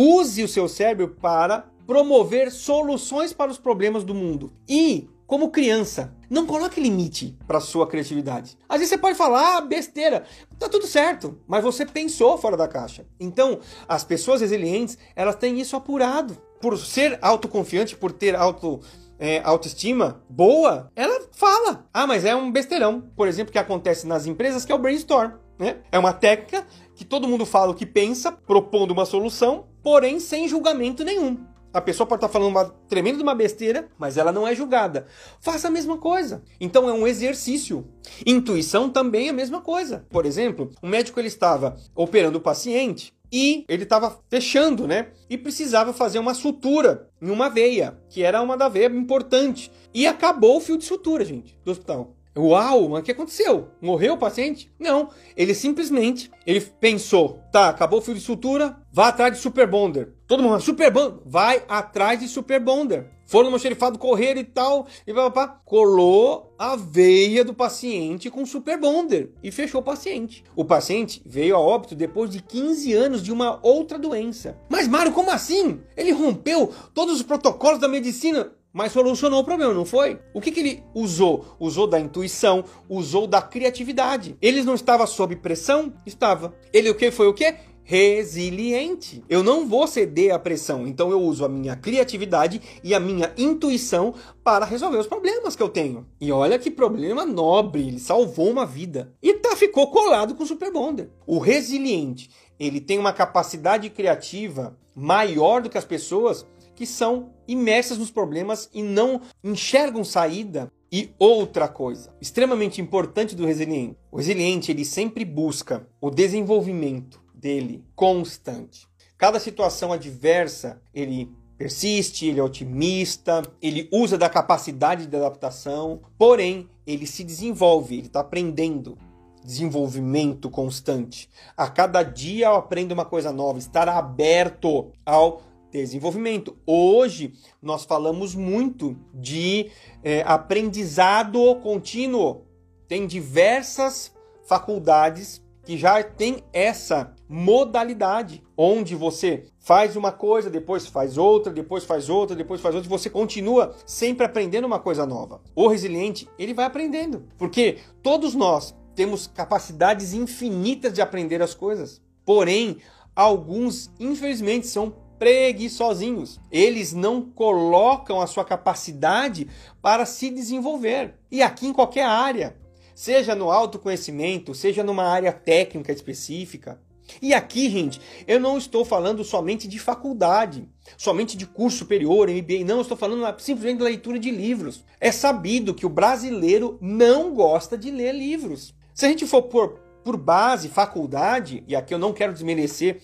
[0.00, 4.52] Use o seu cérebro para promover soluções para os problemas do mundo.
[4.68, 8.56] E, como criança, não coloque limite para sua criatividade.
[8.68, 10.22] Às vezes você pode falar ah, besteira,
[10.56, 13.04] tá tudo certo, mas você pensou fora da caixa.
[13.18, 16.40] Então, as pessoas resilientes, elas têm isso apurado.
[16.60, 18.78] Por ser autoconfiante, por ter auto
[19.18, 21.88] é, autoestima boa, ela fala.
[21.92, 23.00] Ah, mas é um besteirão.
[23.16, 25.32] Por exemplo, que acontece nas empresas, que é o brainstorm.
[25.58, 25.78] Né?
[25.90, 30.48] É uma técnica que todo mundo fala o que pensa, propondo uma solução, porém sem
[30.48, 31.38] julgamento nenhum.
[31.72, 35.06] A pessoa pode estar falando uma tremenda de uma besteira, mas ela não é julgada.
[35.38, 36.42] Faça a mesma coisa.
[36.60, 37.86] Então é um exercício.
[38.26, 40.06] Intuição também é a mesma coisa.
[40.08, 45.08] Por exemplo, o médico ele estava operando o paciente e ele estava fechando, né?
[45.28, 49.70] E precisava fazer uma sutura em uma veia, que era uma da veia importante.
[49.92, 52.17] E acabou o fio de sutura, gente, do hospital.
[52.38, 53.68] Uau, mas o que aconteceu?
[53.80, 54.70] Morreu o paciente?
[54.78, 59.66] Não, ele simplesmente ele pensou, tá, acabou o fio de sutura, vá atrás de Super
[59.66, 60.14] Bonder.
[60.26, 63.10] Todo mundo, Super Bonder, vai atrás de Super Bonder.
[63.26, 68.80] Foram no xerifado correr e tal, e papá, colou a veia do paciente com Super
[68.80, 70.42] Bonder e fechou o paciente.
[70.56, 74.58] O paciente veio a óbito depois de 15 anos de uma outra doença.
[74.70, 75.80] Mas Mário, como assim?
[75.94, 80.20] Ele rompeu todos os protocolos da medicina mas solucionou o problema, não foi?
[80.34, 81.56] O que, que ele usou?
[81.58, 84.36] Usou da intuição, usou da criatividade.
[84.40, 85.92] Ele não estava sob pressão?
[86.06, 86.54] Estava.
[86.72, 87.54] Ele o que foi o que?
[87.88, 89.24] resiliente.
[89.30, 93.32] Eu não vou ceder à pressão, então eu uso a minha criatividade e a minha
[93.34, 94.12] intuição
[94.44, 96.06] para resolver os problemas que eu tenho.
[96.20, 99.14] E olha que problema nobre, ele salvou uma vida.
[99.22, 101.08] E tá ficou colado com o Super Bonder.
[101.26, 102.28] O resiliente,
[102.60, 106.46] ele tem uma capacidade criativa maior do que as pessoas
[106.78, 110.70] que são imersas nos problemas e não enxergam saída.
[110.92, 113.98] E outra coisa, extremamente importante do resiliente.
[114.12, 118.86] O resiliente, ele sempre busca o desenvolvimento dele constante.
[119.18, 126.70] Cada situação adversa, ele persiste, ele é otimista, ele usa da capacidade de adaptação, porém,
[126.86, 128.96] ele se desenvolve, ele está aprendendo.
[129.44, 131.28] Desenvolvimento constante.
[131.56, 136.56] A cada dia eu aprendo uma coisa nova, estar aberto ao desenvolvimento.
[136.66, 139.70] Hoje nós falamos muito de
[140.02, 142.46] é, aprendizado contínuo.
[142.86, 144.12] Tem diversas
[144.46, 151.84] faculdades que já tem essa modalidade, onde você faz uma coisa, depois faz outra, depois
[151.84, 155.42] faz outra, depois faz outra, e você continua sempre aprendendo uma coisa nova.
[155.54, 162.00] O resiliente, ele vai aprendendo, porque todos nós temos capacidades infinitas de aprender as coisas.
[162.24, 162.78] Porém,
[163.14, 166.40] alguns, infelizmente, são preguiçosinhos.
[166.50, 169.48] Eles não colocam a sua capacidade
[169.82, 171.14] para se desenvolver.
[171.30, 172.56] E aqui em qualquer área,
[172.94, 176.80] seja no autoconhecimento, seja numa área técnica específica.
[177.22, 182.64] E aqui, gente, eu não estou falando somente de faculdade, somente de curso superior, MBA,
[182.66, 184.84] não, eu estou falando simplesmente da leitura de livros.
[185.00, 188.74] É sabido que o brasileiro não gosta de ler livros.
[188.94, 193.00] Se a gente for por, por base, faculdade, e aqui eu não quero desmerecer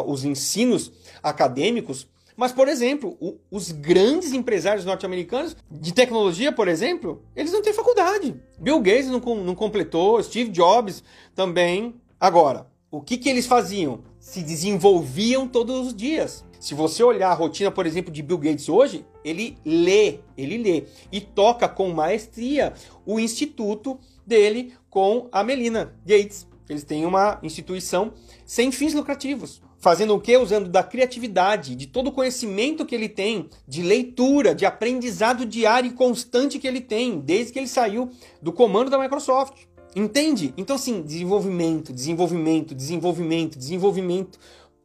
[0.00, 0.92] os ensinos
[1.22, 7.62] acadêmicos, mas, por exemplo, o, os grandes empresários norte-americanos de tecnologia, por exemplo, eles não
[7.62, 8.36] têm faculdade.
[8.58, 11.02] Bill Gates não, não completou, Steve Jobs
[11.34, 11.94] também.
[12.20, 14.00] Agora, o que, que eles faziam?
[14.20, 16.44] Se desenvolviam todos os dias.
[16.60, 20.84] Se você olhar a rotina, por exemplo, de Bill Gates hoje, ele lê, ele lê
[21.10, 22.74] e toca com maestria
[23.04, 26.46] o instituto dele com a Melina Gates.
[26.68, 28.12] Eles têm uma instituição
[28.44, 29.62] sem fins lucrativos.
[29.78, 30.36] Fazendo o que?
[30.36, 35.90] Usando da criatividade, de todo o conhecimento que ele tem, de leitura, de aprendizado diário
[35.90, 38.10] e constante que ele tem, desde que ele saiu
[38.40, 39.64] do comando da Microsoft.
[39.94, 40.52] Entende?
[40.56, 44.38] Então, assim, desenvolvimento, desenvolvimento, desenvolvimento, desenvolvimento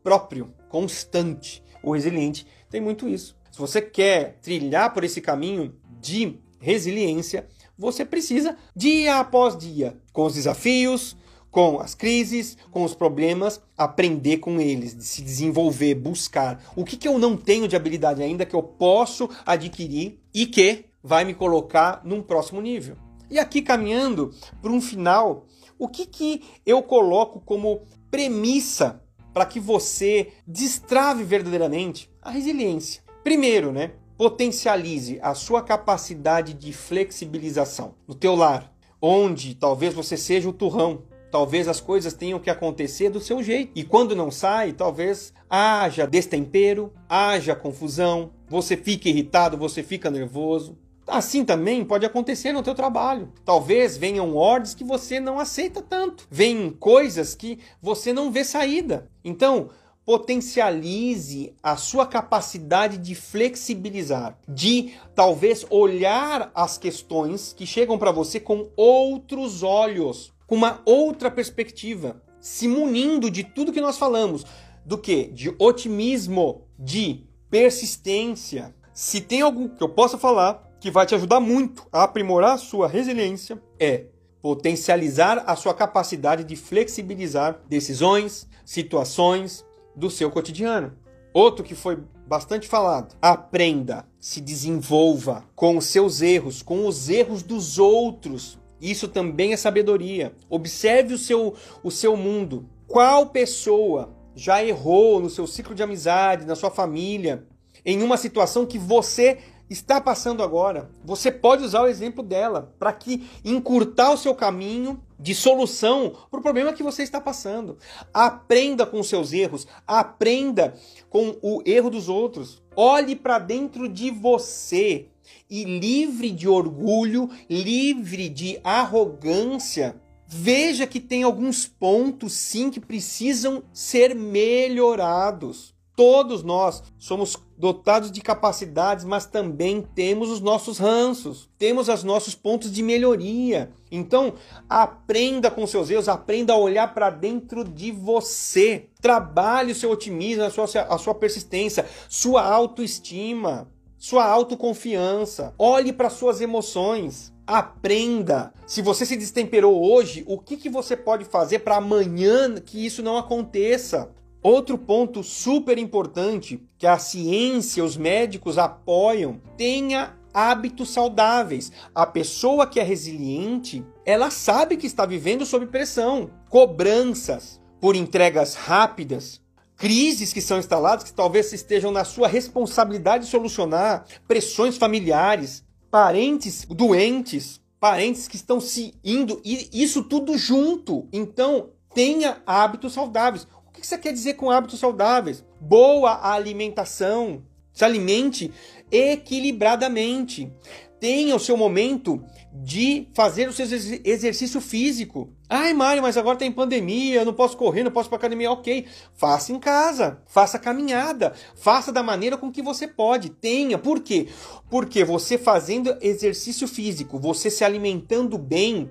[0.04, 1.64] próprio, constante.
[1.84, 3.36] O resiliente tem muito isso.
[3.52, 10.26] Se você quer trilhar por esse caminho de resiliência, você precisa, dia após dia, com
[10.26, 11.18] os desafios,
[11.52, 16.64] com as crises, com os problemas, aprender com eles, de se desenvolver, buscar.
[16.76, 20.86] O que, que eu não tenho de habilidade ainda que eu posso adquirir e que
[21.04, 22.96] vai me colocar num próximo nível.
[23.30, 25.46] E aqui caminhando para um final,
[25.80, 29.02] o que, que eu coloco como premissa
[29.34, 33.02] para que você destrave verdadeiramente a resiliência?
[33.24, 33.94] Primeiro, né?
[34.18, 38.72] Potencialize a sua capacidade de flexibilização no teu lar,
[39.02, 43.72] onde talvez você seja o turrão, talvez as coisas tenham que acontecer do seu jeito.
[43.74, 50.78] E quando não sai, talvez haja destempero, haja confusão, você fica irritado, você fica nervoso.
[51.08, 53.34] Assim também pode acontecer no teu trabalho.
[53.44, 56.28] Talvez venham ordens que você não aceita tanto.
[56.30, 59.10] Vêm coisas que você não vê saída.
[59.24, 59.70] Então,
[60.06, 68.40] potencialize a sua capacidade de flexibilizar, de talvez olhar as questões que chegam para você
[68.40, 74.46] com outros olhos, com uma outra perspectiva, se munindo de tudo que nós falamos,
[74.86, 75.28] do que?
[75.28, 78.76] De otimismo, de persistência.
[78.94, 82.58] Se tem algo que eu possa falar que vai te ajudar muito a aprimorar a
[82.58, 84.08] sua resiliência, é
[84.42, 90.98] potencializar a sua capacidade de flexibilizar decisões, situações, do seu cotidiano.
[91.34, 91.98] Outro que foi
[92.28, 93.16] bastante falado.
[93.22, 98.60] Aprenda, se desenvolva com os seus erros, com os erros dos outros.
[98.82, 100.34] Isso também é sabedoria.
[100.50, 101.54] Observe o seu,
[101.84, 102.68] o seu mundo.
[102.88, 107.46] Qual pessoa já errou no seu ciclo de amizade, na sua família,
[107.86, 110.92] em uma situação que você está passando agora.
[111.04, 116.40] Você pode usar o exemplo dela para que encurtar o seu caminho de solução para
[116.40, 117.78] o problema que você está passando.
[118.14, 120.74] Aprenda com seus erros, aprenda
[121.10, 122.62] com o erro dos outros.
[122.76, 125.08] Olhe para dentro de você
[125.50, 129.96] e livre de orgulho, livre de arrogância.
[130.28, 135.74] Veja que tem alguns pontos sim que precisam ser melhorados.
[135.94, 142.34] Todos nós somos dotados de capacidades, mas também temos os nossos ranços, temos os nossos
[142.34, 143.72] pontos de melhoria.
[143.92, 144.34] Então,
[144.70, 148.88] aprenda com seus erros, aprenda a olhar para dentro de você.
[149.02, 153.70] Trabalhe o seu otimismo, a sua, a sua persistência, sua autoestima,
[154.02, 155.54] sua autoconfiança.
[155.60, 157.32] Olhe para suas emoções.
[157.46, 158.52] Aprenda.
[158.66, 163.04] Se você se destemperou hoje, o que, que você pode fazer para amanhã que isso
[163.04, 164.10] não aconteça?
[164.42, 171.72] Outro ponto super importante que a ciência, os médicos apoiam, tenha hábitos saudáveis.
[171.94, 178.56] A pessoa que é resiliente, ela sabe que está vivendo sob pressão, cobranças por entregas
[178.56, 179.41] rápidas,
[179.82, 186.64] crises que são instaladas que talvez estejam na sua responsabilidade de solucionar, pressões familiares, parentes
[186.70, 191.10] doentes, parentes que estão se indo e isso tudo junto.
[191.12, 193.48] Então, tenha hábitos saudáveis.
[193.68, 195.44] O que você quer dizer com hábitos saudáveis?
[195.60, 197.42] Boa alimentação.
[197.74, 198.52] Se alimente
[198.92, 200.54] equilibradamente.
[201.00, 202.24] Tenha o seu momento
[202.54, 203.66] de fazer o seu
[204.04, 205.30] exercício físico.
[205.50, 208.52] Ai, Mário, mas agora tem pandemia, eu não posso correr, não posso ir para academia.
[208.52, 213.30] Ok, faça em casa, faça caminhada, faça da maneira com que você pode.
[213.30, 214.28] Tenha, por quê?
[214.70, 218.90] Porque você fazendo exercício físico, você se alimentando bem,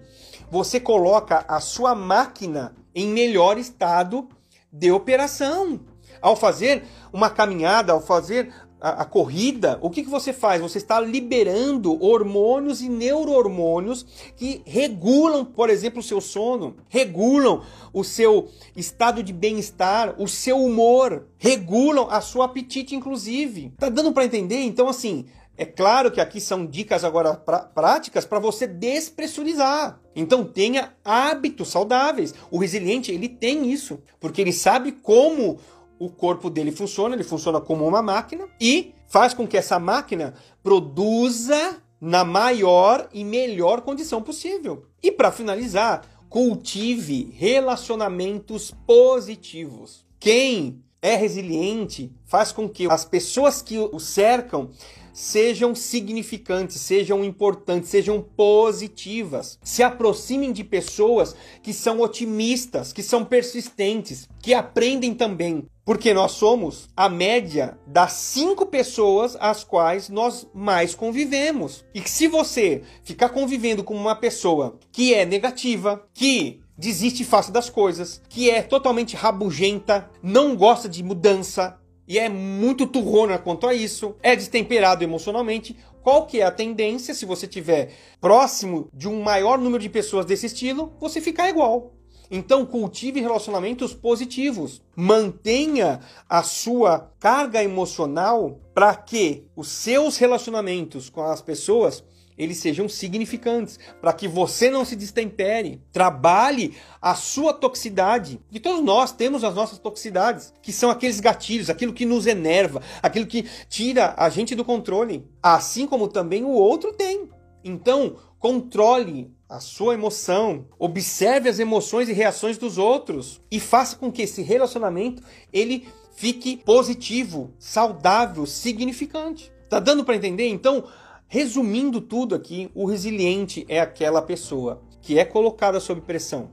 [0.51, 4.29] você coloca a sua máquina em melhor estado
[4.73, 5.81] de operação.
[6.21, 10.61] Ao fazer uma caminhada, ao fazer a, a, corrida, o que, que você faz?
[10.61, 14.07] Você está liberando hormônios e neurohormônios
[14.37, 17.63] que regulam, por exemplo, o seu sono, regulam
[17.93, 23.73] o seu estado de bem-estar, o seu humor, regulam a sua apetite, inclusive.
[23.79, 24.61] Tá dando para entender?
[24.63, 25.27] Então, assim,
[25.61, 30.01] é claro que aqui são dicas agora práticas para você despressurizar.
[30.17, 32.35] Então tenha hábitos saudáveis.
[32.51, 35.59] O resiliente ele tem isso, porque ele sabe como
[36.01, 40.33] o corpo dele funciona, ele funciona como uma máquina e faz com que essa máquina
[40.63, 44.87] produza na maior e melhor condição possível.
[45.03, 50.07] E para finalizar, cultive relacionamentos positivos.
[50.19, 54.71] Quem é resiliente faz com que as pessoas que o cercam
[55.13, 59.59] sejam significantes, sejam importantes, sejam positivas.
[59.63, 65.67] Se aproximem de pessoas que são otimistas, que são persistentes, que aprendem também.
[65.91, 71.85] Porque nós somos a média das cinco pessoas às quais nós mais convivemos.
[71.93, 77.53] E que se você ficar convivendo com uma pessoa que é negativa, que desiste fácil
[77.53, 81.77] das coisas, que é totalmente rabugenta, não gosta de mudança,
[82.07, 85.77] e é muito turrona quanto a isso, é destemperado emocionalmente.
[86.05, 90.25] Qual que é a tendência se você tiver próximo de um maior número de pessoas
[90.25, 91.91] desse estilo, você ficar igual.
[92.31, 94.81] Então, cultive relacionamentos positivos.
[94.95, 102.05] Mantenha a sua carga emocional para que os seus relacionamentos com as pessoas
[102.41, 105.79] eles sejam significantes, para que você não se destempere.
[105.93, 108.41] Trabalhe a sua toxicidade.
[108.51, 112.81] E todos nós temos as nossas toxicidades, que são aqueles gatilhos, aquilo que nos enerva,
[113.03, 117.29] aquilo que tira a gente do controle, assim como também o outro tem.
[117.63, 124.11] Então, controle a sua emoção, observe as emoções e reações dos outros e faça com
[124.11, 125.23] que esse relacionamento
[125.53, 129.53] ele fique positivo, saudável, significante.
[129.69, 130.49] Tá dando para entender?
[130.49, 130.85] Então,
[131.33, 136.51] Resumindo tudo aqui, o resiliente é aquela pessoa que é colocada sob pressão,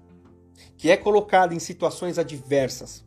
[0.78, 3.04] que é colocada em situações adversas,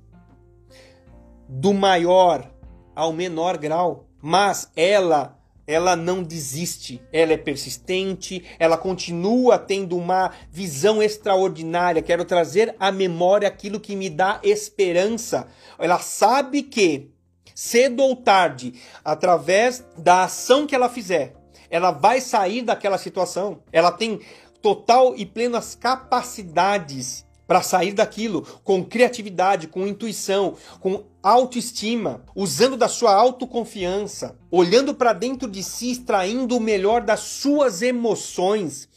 [1.49, 2.53] do maior
[2.93, 5.40] ao menor grau, mas ela
[5.71, 12.03] ela não desiste, ela é persistente, ela continua tendo uma visão extraordinária.
[12.03, 15.47] Quero trazer à memória aquilo que me dá esperança.
[15.79, 17.13] Ela sabe que
[17.55, 21.35] cedo ou tarde, através da ação que ela fizer,
[21.71, 23.63] ela vai sair daquela situação.
[23.71, 24.21] Ela tem
[24.61, 32.87] total e plenas capacidades para sair daquilo com criatividade, com intuição, com autoestima, usando da
[32.87, 38.89] sua autoconfiança, olhando para dentro de si, extraindo o melhor das suas emoções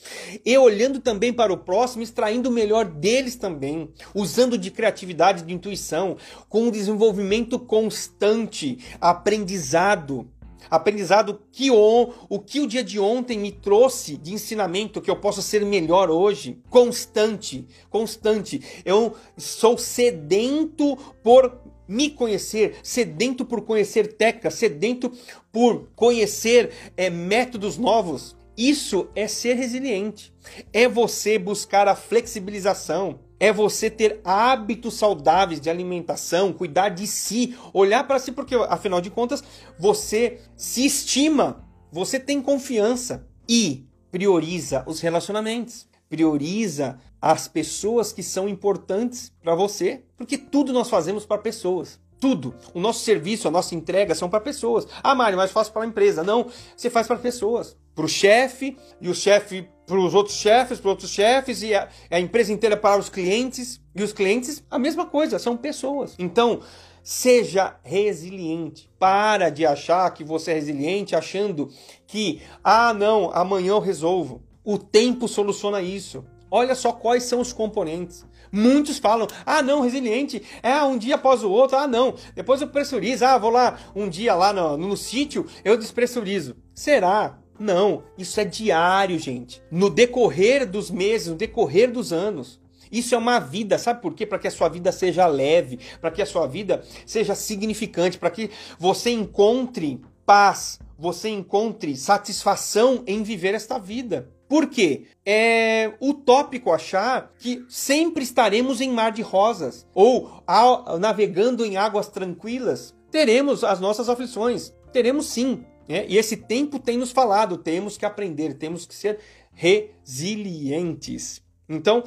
[0.45, 5.51] e olhando também para o próximo, extraindo o melhor deles também, usando de criatividade, de
[5.51, 6.15] intuição,
[6.47, 10.29] com um desenvolvimento constante, aprendizado,
[10.69, 15.15] aprendizado que on, o que o dia de ontem me trouxe de ensinamento que eu
[15.15, 18.61] possa ser melhor hoje, constante, constante.
[18.85, 25.11] Eu sou sedento por me conhecer, sedento por conhecer técnicas, sedento
[25.51, 28.35] por conhecer é, métodos novos.
[28.55, 30.33] Isso é ser resiliente.
[30.71, 37.57] É você buscar a flexibilização é você ter hábitos saudáveis de alimentação, cuidar de si,
[37.73, 39.43] olhar para si, porque afinal de contas
[39.77, 48.47] você se estima, você tem confiança e prioriza os relacionamentos, prioriza as pessoas que são
[48.47, 51.99] importantes para você, porque tudo nós fazemos para pessoas.
[52.21, 52.55] Tudo.
[52.73, 54.87] O nosso serviço, a nossa entrega são para pessoas.
[55.03, 56.23] Ah, Mário, mas faço para a empresa.
[56.23, 57.75] Não, você faz para pessoas.
[57.93, 61.87] Para o chefe, e o chefe para os outros chefes, para outros chefes, e a,
[62.09, 63.81] a empresa inteira para os clientes.
[63.95, 66.15] E os clientes, a mesma coisa, são pessoas.
[66.17, 66.61] Então,
[67.03, 68.89] seja resiliente.
[68.97, 71.69] Para de achar que você é resiliente achando
[72.07, 74.41] que, ah, não, amanhã eu resolvo.
[74.63, 76.23] O tempo soluciona isso.
[76.49, 78.25] Olha só quais são os componentes.
[78.51, 82.67] Muitos falam, ah não, resiliente, é um dia após o outro, ah não, depois eu
[82.67, 86.55] pressurizo, ah vou lá um dia lá no, no, no sítio, eu despressurizo.
[86.71, 87.39] Será?
[87.59, 89.61] Não, isso é diário, gente.
[89.71, 92.59] No decorrer dos meses, no decorrer dos anos.
[92.91, 94.25] Isso é uma vida, sabe por quê?
[94.25, 98.29] Para que a sua vida seja leve, para que a sua vida seja significante, para
[98.29, 104.29] que você encontre paz, você encontre satisfação em viver esta vida.
[104.47, 105.05] Por quê?
[105.25, 112.07] É utópico achar que sempre estaremos em mar de rosas ou ao, navegando em águas
[112.07, 112.93] tranquilas.
[113.09, 115.65] Teremos as nossas aflições, teremos sim.
[115.87, 116.05] Né?
[116.07, 119.19] E esse tempo tem nos falado, temos que aprender, temos que ser
[119.51, 121.41] resilientes.
[121.67, 122.03] Então,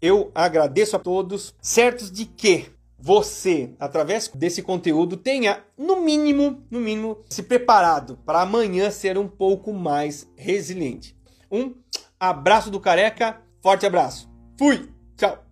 [0.00, 2.66] eu agradeço a todos, certos de que
[2.98, 9.28] você, através desse conteúdo, tenha, no mínimo, no mínimo, se preparado para amanhã ser um
[9.28, 11.16] pouco mais resiliente.
[11.50, 11.74] Um
[12.18, 14.28] abraço do careca, forte abraço.
[14.58, 15.47] Fui, tchau.